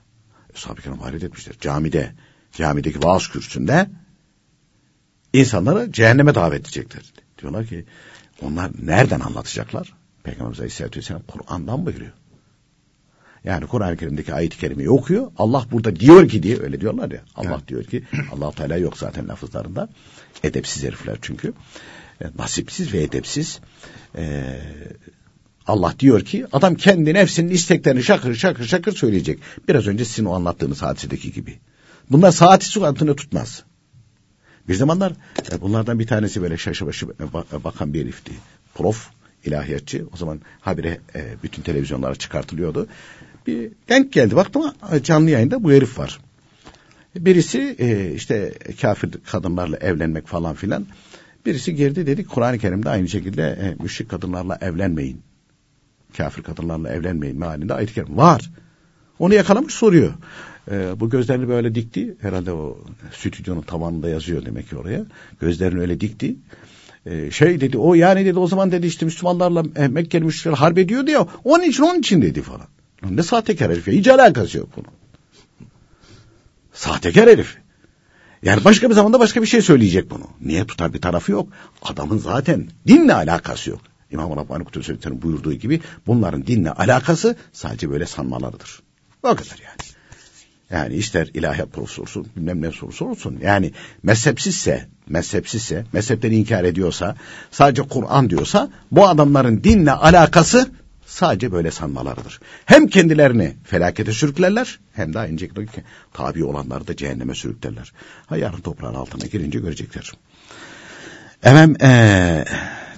Sahabe-i 0.55 0.83
Kiram 0.83 0.99
hayret. 0.99 1.61
Camide, 1.61 2.13
camideki 2.53 3.03
vaaz 3.03 3.29
kürsüsünde 3.29 3.87
insanları 5.33 5.93
cehenneme 5.93 6.35
davet 6.35 6.61
edecekler. 6.61 7.03
Diyorlar 7.39 7.67
ki 7.67 7.85
onlar 8.43 8.71
nereden 8.83 9.21
anlatacaklar? 9.21 9.95
Peygamberimiz 10.25 10.61
Aleyhisselatü 10.61 10.99
Vesselam 10.99 11.23
Kur'an'dan 11.23 11.87
buyuruyor. 11.87 12.13
Yani 13.45 13.67
Kur'an-ı 13.67 13.97
Kerim'deki 13.97 14.35
ayet-i 14.35 14.59
kerimeyi 14.59 14.91
okuyor. 14.91 15.31
Allah 15.39 15.67
burada 15.73 15.97
diyor 15.97 16.29
ki 16.29 16.43
diye 16.43 16.61
öyle 16.61 16.81
diyorlar 16.81 17.11
ya. 17.11 17.21
Allah 17.35 17.57
evet. 17.59 17.69
diyor 17.69 17.85
ki 17.85 18.03
Allah 18.33 18.53
Teala 18.53 18.77
yok 18.77 18.99
zaten 18.99 19.29
lafızlarında. 19.29 19.89
Edepsiz 20.43 20.83
herifler 20.83 21.19
çünkü. 21.23 21.53
E, 22.23 22.25
nasipsiz 22.39 22.93
ve 22.93 23.03
edepsiz. 23.03 23.61
E, 24.17 24.57
Allah 25.67 25.95
diyor 25.99 26.21
ki 26.21 26.47
adam 26.53 26.75
kendi 26.75 27.15
nefsinin 27.15 27.49
isteklerini 27.49 28.03
şakır 28.03 28.35
şakır 28.35 28.65
şakır 28.65 28.93
söyleyecek. 28.93 29.39
Biraz 29.69 29.87
önce 29.87 30.05
sizin 30.05 30.25
o 30.25 30.33
anlattığınız 30.33 30.83
hadisedeki 30.83 31.33
gibi. 31.33 31.59
Bunlar 32.11 32.31
saati 32.31 32.67
suratını 32.67 33.17
tutmaz. 33.17 33.63
Bir 34.69 34.75
zamanlar 34.75 35.13
e, 35.53 35.61
bunlardan 35.61 35.99
bir 35.99 36.07
tanesi 36.07 36.43
böyle 36.43 36.57
şaşı 36.57 36.87
başı 36.87 37.07
e, 37.53 37.65
bakan 37.65 37.95
bir 37.95 38.01
herifti. 38.01 38.33
Prof, 38.75 39.09
ilahiyatçı. 39.45 40.07
O 40.15 40.17
zaman 40.17 40.41
habire 40.61 40.99
e, 41.15 41.25
bütün 41.43 41.63
televizyonlara 41.63 42.15
çıkartılıyordu. 42.15 42.87
Bir 43.47 43.71
denk 43.89 44.13
geldi. 44.13 44.37
Baktım 44.37 44.73
canlı 45.03 45.31
yayında 45.31 45.63
bu 45.63 45.73
herif 45.73 45.99
var. 45.99 46.21
Birisi 47.17 47.77
e, 47.79 48.15
işte 48.15 48.53
kafir 48.81 49.11
kadınlarla 49.11 49.77
evlenmek 49.77 50.27
falan 50.27 50.55
filan. 50.55 50.87
Birisi 51.47 51.75
girdi 51.75 52.07
dedi 52.07 52.25
Kur'an-ı 52.25 52.59
Kerim'de 52.59 52.91
aynı 52.91 53.09
şekilde 53.09 53.43
e, 53.43 53.83
müşrik 53.83 54.09
kadınlarla 54.09 54.59
evlenmeyin. 54.61 55.21
Kafir 56.17 56.43
kadınlarla 56.43 56.91
evlenmeyin 56.91 57.39
mealinde 57.39 57.75
ayet-i 57.75 57.95
kerim 57.95 58.17
var. 58.17 58.51
Onu 59.19 59.35
yakalamış 59.35 59.75
soruyor. 59.75 60.13
E, 60.71 61.01
bu 61.01 61.11
gözlerini 61.11 61.49
böyle 61.49 61.75
dikti. 61.75 62.17
Herhalde 62.21 62.53
o 62.53 62.79
stüdyonun 63.13 63.63
tavanında 63.63 64.09
yazıyor 64.09 64.45
demek 64.47 64.69
ki 64.69 64.77
oraya. 64.77 65.07
Gözlerini 65.41 65.81
öyle 65.81 66.01
dikti. 66.01 66.37
E, 67.07 67.31
şey 67.31 67.61
dedi 67.61 67.79
o 67.79 67.95
yani 67.95 68.27
dedi 68.27 68.39
o 68.39 68.47
zaman 68.47 68.73
dedi 68.73 68.87
işte 68.87 69.05
Müslümanlarla 69.05 69.63
e, 69.77 69.89
Mekkeli 69.89 70.25
müşrikler 70.25 70.53
harp 70.53 70.79
ediyordu 70.79 71.11
ya 71.11 71.27
onun 71.45 71.63
için 71.63 71.83
onun 71.83 71.99
için 71.99 72.23
dedi 72.23 72.43
falan. 72.43 72.67
Ne 73.11 73.23
sahtekar 73.23 73.71
herif 73.71 73.89
ya 73.89 73.95
hiç 73.95 74.09
alakası 74.09 74.59
yok 74.59 74.69
bunun. 74.77 74.89
Sahtekar 76.73 77.29
herif. 77.31 77.57
Yani 78.43 78.65
başka 78.65 78.91
bir 78.91 78.95
zamanda 78.95 79.21
başka 79.21 79.43
bir 79.43 79.47
şey 79.47 79.63
söyleyecek 79.63 80.11
bunu. 80.11 80.25
Niye 80.41 80.67
tutar 80.67 80.95
bir 80.95 81.01
tarafı 81.01 81.33
yok. 81.33 81.49
Adamın 81.83 82.19
zaten 82.19 82.69
dinle 82.87 83.15
alakası 83.15 83.71
yok. 83.71 83.81
İmam-ı 84.11 84.37
Rabbani 84.37 84.65
Kutubu 84.65 84.85
Sözlükler'in 84.85 85.23
buyurduğu 85.23 85.53
gibi 85.53 85.81
bunların 86.07 86.47
dinle 86.47 86.71
alakası 86.71 87.37
sadece 87.53 87.91
böyle 87.91 88.07
sanmalarıdır. 88.07 88.83
O 89.23 89.29
kadar 89.29 89.59
yani. 89.65 89.94
Yani 90.71 90.95
ister 90.95 91.27
ilahiyat 91.35 91.79
olsun, 91.79 92.27
bilmem 92.37 92.63
ne 92.63 92.71
sorusu 92.71 93.05
olsun. 93.05 93.39
Yani 93.43 93.73
mezhepsizse, 94.03 94.87
mezhepsizse, 95.09 95.85
mezhepleri 95.93 96.37
inkar 96.37 96.65
ediyorsa, 96.65 97.17
sadece 97.51 97.83
Kur'an 97.83 98.31
diyorsa, 98.31 98.71
bu 98.91 99.09
adamların 99.09 99.65
dinle 99.65 99.93
alakası 99.93 100.71
sadece 101.07 101.53
böyle 101.53 101.71
sanmalarıdır. 101.71 102.41
Hem 102.65 102.87
kendilerini 102.87 103.55
felakete 103.65 104.13
sürüklerler, 104.13 104.79
hem 104.93 105.15
de 105.15 105.19
aynı 105.19 105.39
şekilde 105.39 105.67
tabi 106.13 106.45
olanları 106.45 106.87
da 106.87 106.97
cehenneme 106.97 107.35
sürüklerler. 107.35 107.93
Ha 108.27 108.37
yarın 108.37 108.61
toprağın 108.61 108.95
altına 108.95 109.27
girince 109.27 109.59
görecekler. 109.59 110.13
Efendim, 111.43 111.77
ee, 111.83 112.45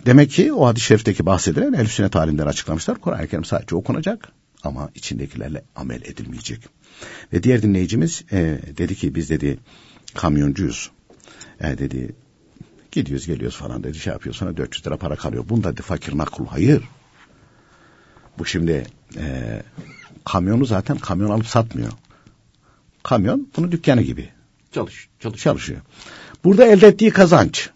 demek 0.06 0.30
ki 0.30 0.52
o 0.52 0.66
hadis-i 0.66 0.86
şerifteki 0.86 1.26
bahsedilen 1.26 1.72
el 1.72 1.86
sünnet 1.86 2.14
halinden 2.14 2.46
açıklamışlar. 2.46 2.98
Kur'an-ı 2.98 3.26
Kerim 3.26 3.44
sadece 3.44 3.76
okunacak 3.76 4.28
ama 4.66 4.90
içindekilerle 4.94 5.64
amel 5.76 6.02
edilmeyecek. 6.02 6.60
Ve 7.32 7.42
diğer 7.42 7.62
dinleyicimiz 7.62 8.24
e, 8.32 8.58
dedi 8.76 8.94
ki 8.94 9.14
biz 9.14 9.30
dedi 9.30 9.58
kamyoncuyuz. 10.14 10.90
E, 11.60 11.78
dedi 11.78 12.14
gidiyoruz 12.92 13.26
geliyoruz 13.26 13.56
falan 13.56 13.84
dedi 13.84 13.98
şey 13.98 14.12
yapıyor 14.12 14.34
sonra 14.34 14.56
400 14.56 14.86
lira 14.86 14.96
para 14.96 15.16
kalıyor. 15.16 15.44
Bunda 15.48 15.72
dedi 15.72 15.82
fakir 15.82 16.18
nakul 16.18 16.46
hayır. 16.46 16.82
Bu 18.38 18.44
şimdi 18.44 18.86
e, 19.16 19.62
kamyonu 20.24 20.64
zaten 20.64 20.98
kamyon 20.98 21.30
alıp 21.30 21.46
satmıyor. 21.46 21.92
Kamyon 23.02 23.48
bunu 23.56 23.72
dükkanı 23.72 24.02
gibi. 24.02 24.28
Çalış, 24.72 25.08
çalış. 25.20 25.42
Çalışıyor. 25.42 25.80
Burada 26.44 26.64
elde 26.64 26.86
ettiği 26.86 27.10
kazanç. 27.10 27.70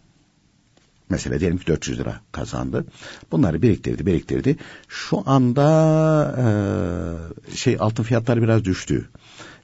Mesela 1.11 1.41
diyelim 1.41 1.59
ki 1.59 1.67
400 1.67 1.99
lira 1.99 2.21
kazandı. 2.33 2.85
Bunları 3.33 3.63
biriktirdi, 3.63 4.07
biriktirdi. 4.07 4.57
Şu 4.89 5.23
anda 5.27 5.67
e, 6.39 7.57
şey 7.57 7.77
altın 7.81 8.03
fiyatları 8.03 8.43
biraz 8.43 8.65
düştü. 8.65 9.09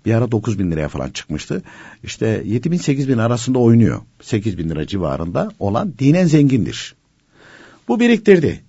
Bir 0.06 0.14
ara 0.14 0.32
9 0.32 0.58
bin 0.58 0.70
liraya 0.70 0.88
falan 0.88 1.10
çıkmıştı. 1.10 1.62
İşte 2.04 2.42
7 2.44 2.70
bin 2.70 2.76
8 2.76 3.08
bin 3.08 3.18
arasında 3.18 3.58
oynuyor. 3.58 4.00
8 4.22 4.58
bin 4.58 4.68
lira 4.68 4.86
civarında 4.86 5.50
olan 5.58 5.94
dinen 5.98 6.26
zengindir. 6.26 6.94
Bu 7.88 8.00
biriktirdi. 8.00 8.64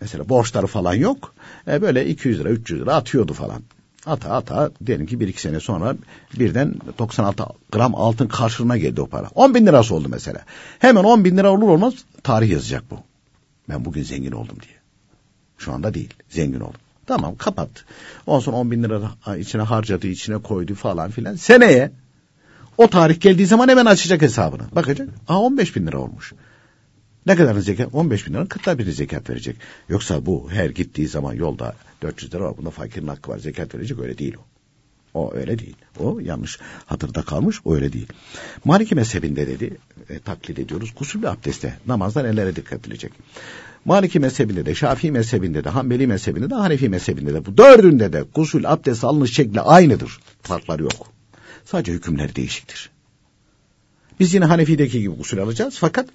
Mesela 0.00 0.28
borçları 0.28 0.66
falan 0.66 0.94
yok. 0.94 1.34
E 1.68 1.82
böyle 1.82 2.06
200 2.06 2.40
lira 2.40 2.48
300 2.50 2.80
lira 2.80 2.94
atıyordu 2.94 3.32
falan. 3.32 3.62
Ata 4.06 4.30
ata 4.30 4.70
diyelim 4.86 5.06
ki 5.06 5.20
bir 5.20 5.28
iki 5.28 5.40
sene 5.40 5.60
sonra 5.60 5.96
birden 6.38 6.74
96 6.98 7.44
gram 7.72 7.94
altın 7.94 8.26
karşılığına 8.26 8.76
geldi 8.76 9.00
o 9.00 9.06
para. 9.06 9.28
10 9.34 9.54
bin 9.54 9.66
lirası 9.66 9.94
oldu 9.94 10.08
mesela. 10.10 10.40
Hemen 10.78 11.04
10 11.04 11.24
bin 11.24 11.36
lira 11.36 11.52
olur 11.52 11.68
olmaz 11.68 11.94
tarih 12.22 12.50
yazacak 12.50 12.90
bu. 12.90 12.98
Ben 13.68 13.84
bugün 13.84 14.02
zengin 14.02 14.32
oldum 14.32 14.56
diye. 14.62 14.76
Şu 15.58 15.72
anda 15.72 15.94
değil 15.94 16.14
zengin 16.28 16.60
oldum. 16.60 16.80
Tamam 17.06 17.36
kapat. 17.36 17.68
Ondan 18.26 18.40
sonra 18.40 18.56
10 18.56 18.70
bin 18.70 18.82
lira 18.82 19.36
içine 19.38 19.62
harcadı 19.62 20.06
içine 20.06 20.38
koydu 20.38 20.74
falan 20.74 21.10
filan. 21.10 21.36
Seneye 21.36 21.90
o 22.78 22.88
tarih 22.88 23.20
geldiği 23.20 23.46
zaman 23.46 23.68
hemen 23.68 23.86
açacak 23.86 24.22
hesabını. 24.22 24.62
Bakacak. 24.72 25.08
Aa 25.28 25.40
15 25.40 25.76
bin 25.76 25.86
lira 25.86 25.98
olmuş. 25.98 26.32
Ne 27.26 27.36
kadarın 27.36 27.60
zekat? 27.60 27.94
15 27.94 28.26
bin 28.26 28.32
liranın 28.32 28.46
kırkta 28.46 28.78
biri 28.78 28.92
zekat 28.92 29.30
verecek. 29.30 29.56
Yoksa 29.88 30.26
bu 30.26 30.50
her 30.50 30.70
gittiği 30.70 31.08
zaman 31.08 31.34
yolda 31.34 31.74
400 32.02 32.34
lira 32.34 32.44
var. 32.44 32.56
Bunda 32.56 32.70
fakirin 32.70 33.06
hakkı 33.06 33.30
var. 33.30 33.38
Zekat 33.38 33.74
verecek 33.74 33.98
öyle 33.98 34.18
değil 34.18 34.36
o. 34.36 34.44
O 35.14 35.34
öyle 35.34 35.58
değil. 35.58 35.76
O 35.98 36.20
yanlış 36.20 36.58
hatırda 36.86 37.22
kalmış. 37.22 37.60
O 37.64 37.74
öyle 37.74 37.92
değil. 37.92 38.06
Maliki 38.64 38.94
mezhebinde 38.94 39.46
dedi 39.46 39.76
e, 40.08 40.18
taklit 40.18 40.58
ediyoruz. 40.58 40.94
Gusüllü 40.98 41.28
abdestte 41.28 41.78
namazda 41.86 42.22
nelere 42.22 42.56
dikkat 42.56 42.80
edilecek? 42.80 43.12
Maliki 43.84 44.20
mezhebinde 44.20 44.66
de, 44.66 44.74
Şafii 44.74 45.10
mezhebinde 45.10 45.64
de, 45.64 45.68
Hanbeli 45.68 46.06
mezhebinde 46.06 46.50
de, 46.50 46.54
Hanefi 46.54 46.88
mezhebinde 46.88 47.34
de 47.34 47.46
bu 47.46 47.56
dördünde 47.56 48.12
de 48.12 48.24
gusül 48.34 48.72
abdest 48.72 49.04
alınış 49.04 49.34
şekli 49.34 49.60
aynıdır. 49.60 50.18
Farkları 50.42 50.82
yok. 50.82 51.12
Sadece 51.64 51.92
hükümleri 51.92 52.36
değişiktir. 52.36 52.90
Biz 54.20 54.34
yine 54.34 54.44
Hanefi'deki 54.44 55.00
gibi 55.00 55.14
gusül 55.14 55.42
alacağız. 55.42 55.76
Fakat 55.78 56.06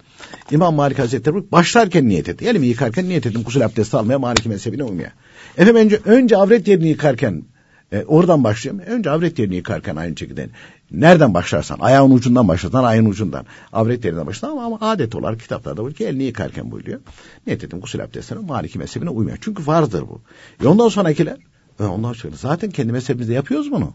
İmam 0.51 0.75
Malik 0.75 0.99
Hazretleri 0.99 1.51
başlarken 1.51 2.09
niyet 2.09 2.29
etti. 2.29 2.45
Elimi 2.45 2.67
yıkarken 2.67 3.09
niyet 3.09 3.25
ettim 3.25 3.43
gusül 3.43 3.65
abdesti 3.65 3.97
almaya 3.97 4.19
Maliki 4.19 4.49
mezhebine 4.49 4.83
uymaya. 4.83 5.11
Efendim 5.57 5.75
önce, 5.75 5.99
önce 6.05 6.37
avret 6.37 6.67
yerini 6.67 6.87
yıkarken 6.87 7.43
e, 7.91 8.03
oradan 8.03 8.43
başlayayım. 8.43 8.83
Önce 8.87 9.09
avret 9.09 9.39
yerini 9.39 9.55
yıkarken 9.55 9.95
aynı 9.95 10.17
şekilde. 10.17 10.49
Nereden 10.91 11.33
başlarsan, 11.33 11.77
ayağın 11.79 12.11
ucundan 12.11 12.47
başlarsan 12.47 12.83
ayağın 12.83 13.05
ucundan. 13.05 13.45
Avret 13.73 14.05
yerinden 14.05 14.27
başlarsan 14.27 14.57
ama, 14.57 14.65
ama 14.65 14.77
adet 14.81 15.15
olarak 15.15 15.39
kitaplarda 15.39 15.83
var 15.83 15.93
ki 15.93 16.05
elini 16.05 16.23
yıkarken 16.23 16.71
buyuruyor. 16.71 16.99
Niyet 17.47 17.63
ettim 17.63 17.81
gusül 17.81 18.03
abdestine 18.03 18.39
Maliki 18.39 18.79
mezhebine 18.79 19.09
uymuyor. 19.09 19.37
Çünkü 19.41 19.67
vardır 19.67 20.01
bu. 20.01 20.21
E 20.63 20.67
ondan 20.67 20.89
sonrakiler, 20.89 21.37
e 21.79 21.83
ondan 21.83 22.13
sonra 22.13 22.35
zaten 22.35 22.71
kendi 22.71 22.91
mezhebimizde 22.91 23.33
yapıyoruz 23.33 23.71
bunu 23.71 23.93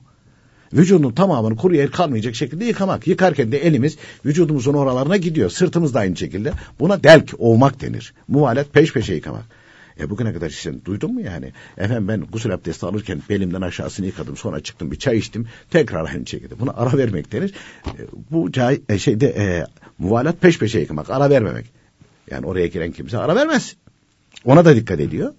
vücudun 0.72 1.12
tamamını 1.12 1.56
kuru 1.56 1.74
yer 1.74 1.90
kalmayacak 1.90 2.34
şekilde 2.34 2.64
yıkamak. 2.64 3.06
Yıkarken 3.06 3.52
de 3.52 3.66
elimiz 3.66 3.96
vücudumuzun 4.24 4.74
oralarına 4.74 5.16
gidiyor. 5.16 5.50
Sırtımız 5.50 5.94
da 5.94 5.98
aynı 5.98 6.16
şekilde. 6.16 6.52
Buna 6.80 7.02
delk, 7.02 7.34
ovmak 7.38 7.80
denir. 7.80 8.14
Muvalet 8.28 8.72
peş 8.72 8.92
peşe 8.92 9.14
yıkamak. 9.14 9.44
E 10.00 10.10
bugüne 10.10 10.32
kadar 10.32 10.50
işte 10.50 10.84
duydun 10.84 11.14
mu 11.14 11.20
yani? 11.20 11.52
Efendim 11.78 12.08
ben 12.08 12.20
gusül 12.32 12.54
abdesti 12.54 12.86
alırken 12.86 13.22
belimden 13.28 13.60
aşağısını 13.60 14.06
yıkadım. 14.06 14.36
Sonra 14.36 14.60
çıktım 14.60 14.90
bir 14.90 14.96
çay 14.96 15.18
içtim. 15.18 15.46
Tekrar 15.70 16.04
aynı 16.04 16.26
şekilde. 16.26 16.60
Buna 16.60 16.72
ara 16.76 16.98
vermek 16.98 17.32
denir. 17.32 17.54
E, 17.86 18.00
bu 18.30 18.52
cay, 18.52 18.80
e, 18.88 18.98
şeyde 18.98 19.26
e, 19.26 19.66
muvalat 19.98 20.40
peş 20.40 20.58
peşe 20.58 20.80
yıkamak. 20.80 21.10
Ara 21.10 21.30
vermemek. 21.30 21.66
Yani 22.30 22.46
oraya 22.46 22.66
giren 22.66 22.92
kimse 22.92 23.18
ara 23.18 23.36
vermez. 23.36 23.76
Ona 24.44 24.64
da 24.64 24.76
dikkat 24.76 25.00
ediyor. 25.00 25.34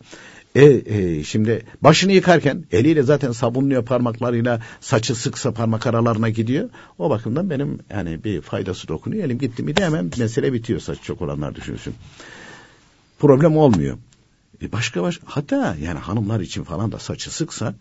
E, 0.58 0.82
e, 0.86 1.24
şimdi 1.24 1.66
başını 1.82 2.12
yıkarken 2.12 2.66
eliyle 2.72 3.04
zaten 3.04 3.32
sabunluyor 3.32 3.86
parmaklarıyla 3.86 4.62
saçı 4.82 5.16
sıksa 5.16 5.52
parmak 5.52 5.88
aralarına 5.88 6.30
gidiyor. 6.30 6.70
O 6.98 7.10
bakımdan 7.10 7.50
benim 7.50 7.80
yani 7.90 8.24
bir 8.24 8.42
faydası 8.42 8.88
dokunuyor. 8.88 9.24
Elim 9.24 9.40
gitti 9.40 9.64
mi 9.64 9.76
de 9.76 9.86
hemen 9.86 10.12
mesele 10.18 10.54
bitiyor 10.54 10.80
saç 10.80 10.98
çok 11.04 11.22
olanlar 11.22 11.56
düşünsün. 11.56 11.96
Problem 13.20 13.58
olmuyor. 13.58 13.98
E 14.62 14.72
başka 14.72 15.04
baş 15.04 15.20
hatta 15.26 15.76
yani 15.82 16.00
hanımlar 16.00 16.40
için 16.40 16.64
falan 16.64 16.92
da 16.92 17.00
saçı 17.00 17.36
sıksa 17.36 17.76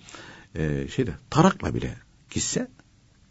e, 0.55 0.89
şeyde 0.95 1.11
tarakla 1.31 1.75
bile 1.75 1.95
gitse 2.31 2.69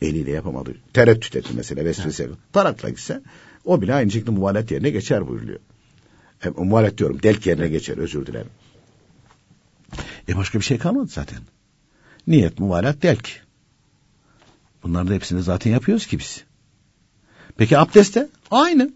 eliyle 0.02 0.32
yapamadı. 0.32 0.76
Tereddüt 0.93 1.36
etti 1.36 1.50
mesela 1.56 1.86
vesvese. 1.86 2.30
Tarakla 2.54 2.89
gitse 2.89 3.22
o 3.66 3.82
bile 3.82 3.93
aynı 3.93 4.12
şekilde 4.12 4.32
muvalet 4.32 4.72
yerine 4.72 4.89
geçer 4.89 5.28
buyuruyor. 5.28 5.60
E, 6.46 6.50
muvalet 6.50 6.98
diyorum 6.98 7.24
delk 7.24 7.46
yerine 7.46 7.68
geçer 7.68 7.98
özür 7.98 8.26
dilerim. 8.26 8.50
E 10.29 10.38
başka 10.38 10.59
bir 10.59 10.63
şey 10.63 10.77
kalmadı 10.77 11.07
zaten. 11.07 11.39
Niyet, 12.27 12.59
muvalat, 12.59 13.01
delk. 13.01 13.29
Bunların 14.83 15.07
da 15.07 15.13
hepsini 15.13 15.43
zaten 15.43 15.71
yapıyoruz 15.71 16.07
ki 16.07 16.19
biz. 16.19 16.43
Peki 17.57 17.77
abdeste? 17.77 18.29
Aynı. 18.51 18.91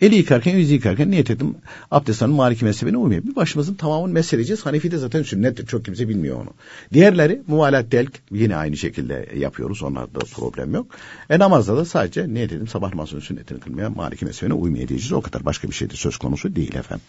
Eli 0.00 0.14
yıkarken, 0.14 0.56
yüzü 0.56 0.74
yıkarken 0.74 1.10
niyet 1.10 1.30
ettim. 1.30 1.54
Abdest 1.90 2.22
hanım 2.22 2.34
maliki 2.34 2.64
mezhebine 2.64 2.96
uymuyor. 2.96 3.22
Bir 3.22 3.36
başımızın 3.36 3.74
tamamını 3.74 4.12
meseleyeceğiz. 4.12 4.66
Hanefi 4.66 4.90
de 4.90 4.98
zaten 4.98 5.22
sünnettir. 5.22 5.66
Çok 5.66 5.84
kimse 5.84 6.08
bilmiyor 6.08 6.36
onu. 6.36 6.50
Diğerleri 6.92 7.42
muvalat 7.46 7.92
delk 7.92 8.12
yine 8.30 8.56
aynı 8.56 8.76
şekilde 8.76 9.28
yapıyoruz. 9.36 9.82
Onlarda 9.82 10.18
problem 10.18 10.74
yok. 10.74 10.86
E 11.30 11.38
namazda 11.38 11.76
da 11.76 11.84
sadece 11.84 12.28
niyet 12.28 12.52
ettim 12.52 12.68
sabah 12.68 12.88
namazının 12.88 13.20
sünnetini 13.20 13.60
kılmaya 13.60 13.90
maliki 13.90 14.24
mezhebine 14.24 14.54
uymaya 14.54 14.88
diyeceğiz. 14.88 15.12
O 15.12 15.20
kadar 15.20 15.44
başka 15.44 15.68
bir 15.68 15.74
şey 15.74 15.88
söz 15.88 16.16
konusu 16.16 16.56
değil 16.56 16.74
efendim. 16.74 17.04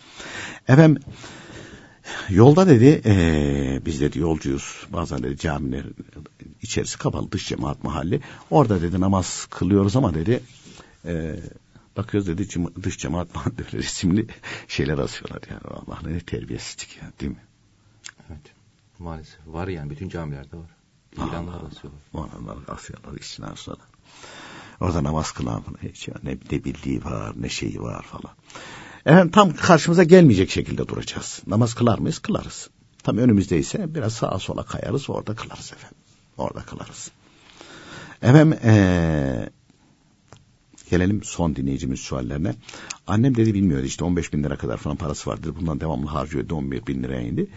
Efendim 0.67 1.01
Yolda 2.29 2.67
dedi 2.67 3.01
ee, 3.05 3.81
biz 3.85 4.01
dedi 4.01 4.19
yolcuyuz 4.19 4.87
bazen 4.89 5.23
dedi 5.23 5.37
camiler 5.37 5.83
içerisi 6.61 6.97
kapalı 6.97 7.31
dış 7.31 7.47
cemaat 7.47 7.83
mahalli 7.83 8.21
orada 8.49 8.81
dedi 8.81 9.01
namaz 9.01 9.47
kılıyoruz 9.49 9.95
ama 9.95 10.13
dedi 10.13 10.43
e, 11.05 11.39
bakıyoruz 11.97 12.27
dedi 12.27 12.47
dış 12.83 12.97
cemaat 12.97 13.35
mahalli 13.35 13.71
resimli 13.73 14.27
şeyler 14.67 14.97
asıyorlar 14.97 15.41
yani 15.49 15.61
Allah 15.61 15.99
ne 16.03 16.19
terbiyesizlik 16.19 16.97
ya 16.97 17.11
değil 17.19 17.31
mi? 17.31 17.43
Evet 18.29 18.53
maalesef 18.99 19.39
var 19.47 19.67
yani 19.67 19.89
bütün 19.89 20.09
camilerde 20.09 20.57
var. 20.57 20.69
İlanlar 21.13 21.61
asıyorlar. 21.71 22.01
Onlar 22.13 22.57
asıyorlar 22.67 23.17
içine 23.17 23.45
asıyorlar. 23.45 23.87
Orada 24.79 25.03
namaz 25.03 25.31
kılan 25.31 25.63
hiç 25.83 26.07
ne, 26.23 26.37
ne 26.51 26.63
bildiği 26.63 27.03
var 27.03 27.33
ne 27.35 27.49
şeyi 27.49 27.81
var 27.81 28.03
falan. 28.03 28.35
Efendim 29.05 29.31
tam 29.31 29.53
karşımıza 29.53 30.03
gelmeyecek 30.03 30.49
şekilde 30.51 30.87
duracağız. 30.87 31.41
Namaz 31.47 31.73
kılar 31.73 31.99
mıyız? 31.99 32.19
Kılarız. 32.19 32.69
Tam 33.03 33.17
önümüzdeyse 33.17 33.95
biraz 33.95 34.13
sağa 34.13 34.39
sola 34.39 34.63
kayarız 34.63 35.09
orada 35.09 35.35
kılarız 35.35 35.73
efendim. 35.73 35.97
Orada 36.37 36.59
kılarız. 36.59 37.11
Efendim 38.21 38.59
ee, 38.63 39.49
gelelim 40.89 41.23
son 41.23 41.55
dinleyicimiz 41.55 41.99
suallerine. 41.99 42.55
Annem 43.07 43.35
dedi 43.35 43.53
bilmiyordu 43.53 43.85
işte 43.85 44.03
15 44.03 44.33
bin 44.33 44.43
lira 44.43 44.55
kadar 44.57 44.77
falan 44.77 44.97
parası 44.97 45.29
vardı. 45.29 45.53
Bundan 45.59 45.79
devamlı 45.79 46.07
harcıyordu 46.07 46.55
11 46.55 46.87
bin 46.87 47.03
liraya 47.03 47.21
indi. 47.21 47.47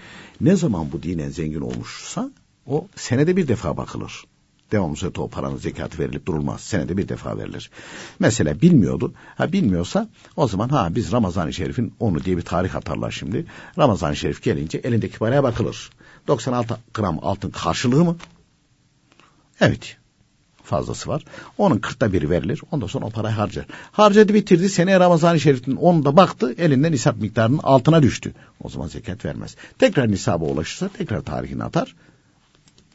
Ne 0.40 0.56
zaman 0.56 0.92
bu 0.92 1.02
dinen 1.02 1.30
zengin 1.30 1.60
olmuşsa 1.60 2.30
o 2.66 2.86
senede 2.96 3.36
bir 3.36 3.48
defa 3.48 3.76
bakılır 3.76 4.24
devamlı 4.72 5.12
o 5.18 5.28
paranın 5.28 5.56
zekatı 5.56 5.98
verilip 5.98 6.26
durulmaz. 6.26 6.60
Senede 6.60 6.96
bir 6.96 7.08
defa 7.08 7.38
verilir. 7.38 7.70
Mesela 8.18 8.60
bilmiyordu. 8.60 9.12
Ha 9.36 9.52
bilmiyorsa 9.52 10.08
o 10.36 10.48
zaman 10.48 10.68
ha 10.68 10.88
biz 10.94 11.12
Ramazan-ı 11.12 11.52
Şerif'in 11.52 11.94
onu 12.00 12.24
diye 12.24 12.36
bir 12.36 12.42
tarih 12.42 12.76
atarlar 12.76 13.10
şimdi. 13.10 13.46
Ramazan-ı 13.78 14.16
Şerif 14.16 14.42
gelince 14.42 14.78
elindeki 14.78 15.18
paraya 15.18 15.42
bakılır. 15.42 15.90
96 16.28 16.76
gram 16.94 17.18
altın 17.22 17.50
karşılığı 17.50 18.04
mı? 18.04 18.16
Evet. 19.60 19.96
Fazlası 20.64 21.08
var. 21.08 21.24
Onun 21.58 21.78
kırkta 21.78 22.12
biri 22.12 22.30
verilir. 22.30 22.60
Ondan 22.70 22.86
sonra 22.86 23.06
o 23.06 23.10
parayı 23.10 23.34
harcar. 23.34 23.66
Harcadı 23.92 24.34
bitirdi. 24.34 24.68
Seneye 24.68 25.00
Ramazan-ı 25.00 25.40
Şerif'in 25.40 25.76
onu 25.76 26.04
da 26.04 26.16
baktı. 26.16 26.54
Elinden 26.58 26.92
nisap 26.92 27.16
miktarının 27.16 27.60
altına 27.62 28.02
düştü. 28.02 28.34
O 28.60 28.68
zaman 28.68 28.86
zekat 28.86 29.24
vermez. 29.24 29.56
Tekrar 29.78 30.10
nisaba 30.10 30.44
ulaşırsa 30.44 30.88
tekrar 30.88 31.20
tarihini 31.20 31.64
atar 31.64 31.94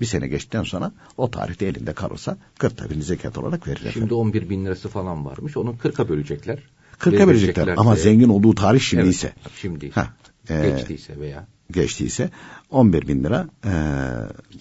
bir 0.02 0.06
sene 0.06 0.28
geçtikten 0.28 0.64
sonra 0.64 0.92
o 1.18 1.32
tarihte 1.32 1.66
elinde 1.66 1.94
kalırsa 1.94 2.38
40 2.58 2.90
bin 2.90 3.02
zekat 3.02 3.38
olarak 3.38 3.68
verir. 3.68 3.92
Şimdi 3.94 4.14
11 4.14 4.50
bin 4.50 4.66
lirası 4.66 4.90
falan 4.90 5.26
varmış. 5.26 5.58
Onu 5.58 5.76
40'a 5.84 6.10
bölecekler. 6.10 6.60
40'a 7.00 7.28
bölecekler 7.28 7.68
ama 7.68 7.96
de, 7.96 8.00
zengin 8.00 8.30
olduğu 8.30 8.56
tarih 8.56 8.80
şimdi 8.80 9.04
evet, 9.04 9.14
ise. 9.14 9.34
Şimdi 9.56 9.92
ha, 9.92 10.14
e, 10.50 10.70
geçtiyse 10.70 11.20
veya. 11.20 11.48
Geçtiyse 11.72 12.30
11 12.70 13.08
bin 13.08 13.24
lira 13.24 13.50
e, 13.64 13.70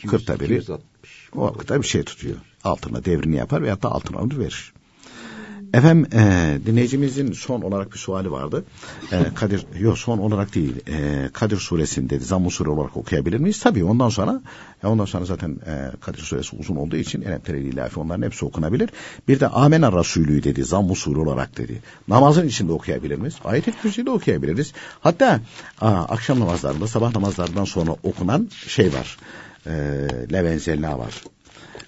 40'ta 0.07 0.41
biri 0.41 0.63
o 1.37 1.47
vakitte 1.47 1.83
bir 1.83 1.87
şey 1.87 2.03
tutuyor. 2.03 2.37
Altına 2.65 3.05
devrini 3.05 3.37
yapar 3.37 3.63
veyahut 3.63 3.83
da 3.83 3.93
altına 3.93 4.19
alır 4.19 4.39
verir. 4.39 4.73
Efendim 5.77 6.07
e, 6.13 6.59
dinleyicimizin 6.67 7.33
son 7.33 7.63
olarak 7.63 7.93
bir 7.93 7.99
suali 7.99 8.33
vardı. 8.33 8.65
E, 9.13 9.35
Kadir, 9.35 9.67
yok 9.79 9.99
son 9.99 10.19
olarak 10.19 10.55
değil. 10.55 10.75
E, 10.89 11.29
Kadir 11.33 11.57
suresini 11.57 12.11
dedi. 12.11 12.25
Zamm-ı 12.25 12.51
sure 12.51 12.71
olarak 12.71 12.97
okuyabilir 12.97 13.39
miyiz? 13.39 13.61
Tabii 13.61 13.85
ondan 13.85 14.09
sonra 14.09 14.41
e, 14.85 14.87
ondan 14.87 15.05
sonra 15.05 15.25
zaten 15.25 15.59
e, 15.67 15.91
Kadir 16.01 16.19
suresi 16.19 16.57
uzun 16.57 16.77
olduğu 16.77 16.97
için 16.97 17.23
Eneptereli 17.23 17.69
ilafi 17.69 18.01
onların 18.01 18.23
hepsi 18.23 18.45
okunabilir. 18.45 18.91
Bir 19.29 19.41
de 19.41 19.49
Amener 19.49 19.93
Rasulü 19.93 20.43
dedi. 20.43 20.65
Zamm-ı 20.65 20.95
sure 20.95 21.21
olarak 21.21 21.59
dedi. 21.59 21.83
Namazın 22.09 22.49
içinde 22.49 22.73
okuyabilir 22.73 23.17
miyiz? 23.17 23.35
Ayet-i 23.45 23.73
kürsüyle 23.73 24.11
okuyabiliriz. 24.11 24.73
Hatta 25.01 25.41
a, 25.81 25.89
akşam 25.89 26.41
namazlarında 26.41 26.87
sabah 26.87 27.15
namazlarından 27.15 27.65
sonra 27.65 27.97
okunan 28.03 28.49
şey 28.67 28.93
var. 28.93 29.17
E, 29.67 29.73
Levenzelna 30.33 30.99
var 30.99 31.23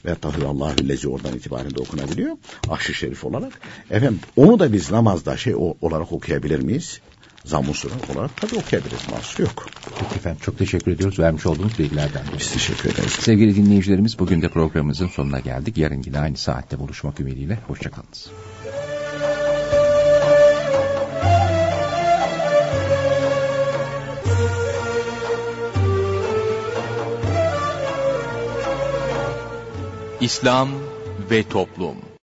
ve 0.08 0.14
tahirallahu 0.14 0.88
lezi 0.88 1.08
oradan 1.08 1.34
itibaren 1.34 1.70
de 1.70 1.80
okunabiliyor. 1.80 2.36
Ahşi 2.70 2.94
şerif 2.94 3.24
olarak. 3.24 3.60
Efendim 3.90 4.20
onu 4.36 4.58
da 4.58 4.72
biz 4.72 4.90
namazda 4.90 5.36
şey 5.36 5.54
olarak 5.54 6.12
okuyabilir 6.12 6.60
miyiz? 6.60 7.00
Zamm-ı 7.44 7.72
olarak 8.14 8.36
tabii 8.36 8.56
okuyabiliriz. 8.56 9.08
Mahsur 9.10 9.44
yok. 9.44 9.66
Peki 9.98 10.14
efendim 10.14 10.38
çok 10.42 10.58
teşekkür 10.58 10.92
ediyoruz. 10.92 11.18
Vermiş 11.18 11.46
olduğunuz 11.46 11.78
bilgilerden. 11.78 12.22
Biz 12.38 12.52
teşekkür 12.52 12.90
ederiz. 12.90 13.12
Sevgili 13.12 13.56
dinleyicilerimiz 13.56 14.18
bugün 14.18 14.42
de 14.42 14.48
programımızın 14.48 15.08
sonuna 15.08 15.40
geldik. 15.40 15.78
Yarın 15.78 16.02
yine 16.06 16.18
aynı 16.18 16.36
saatte 16.36 16.78
buluşmak 16.78 17.20
ümidiyle. 17.20 17.58
Hoşçakalınız. 17.66 18.30
İslam 30.20 30.68
ve 31.30 31.42
Toplum 31.42 32.08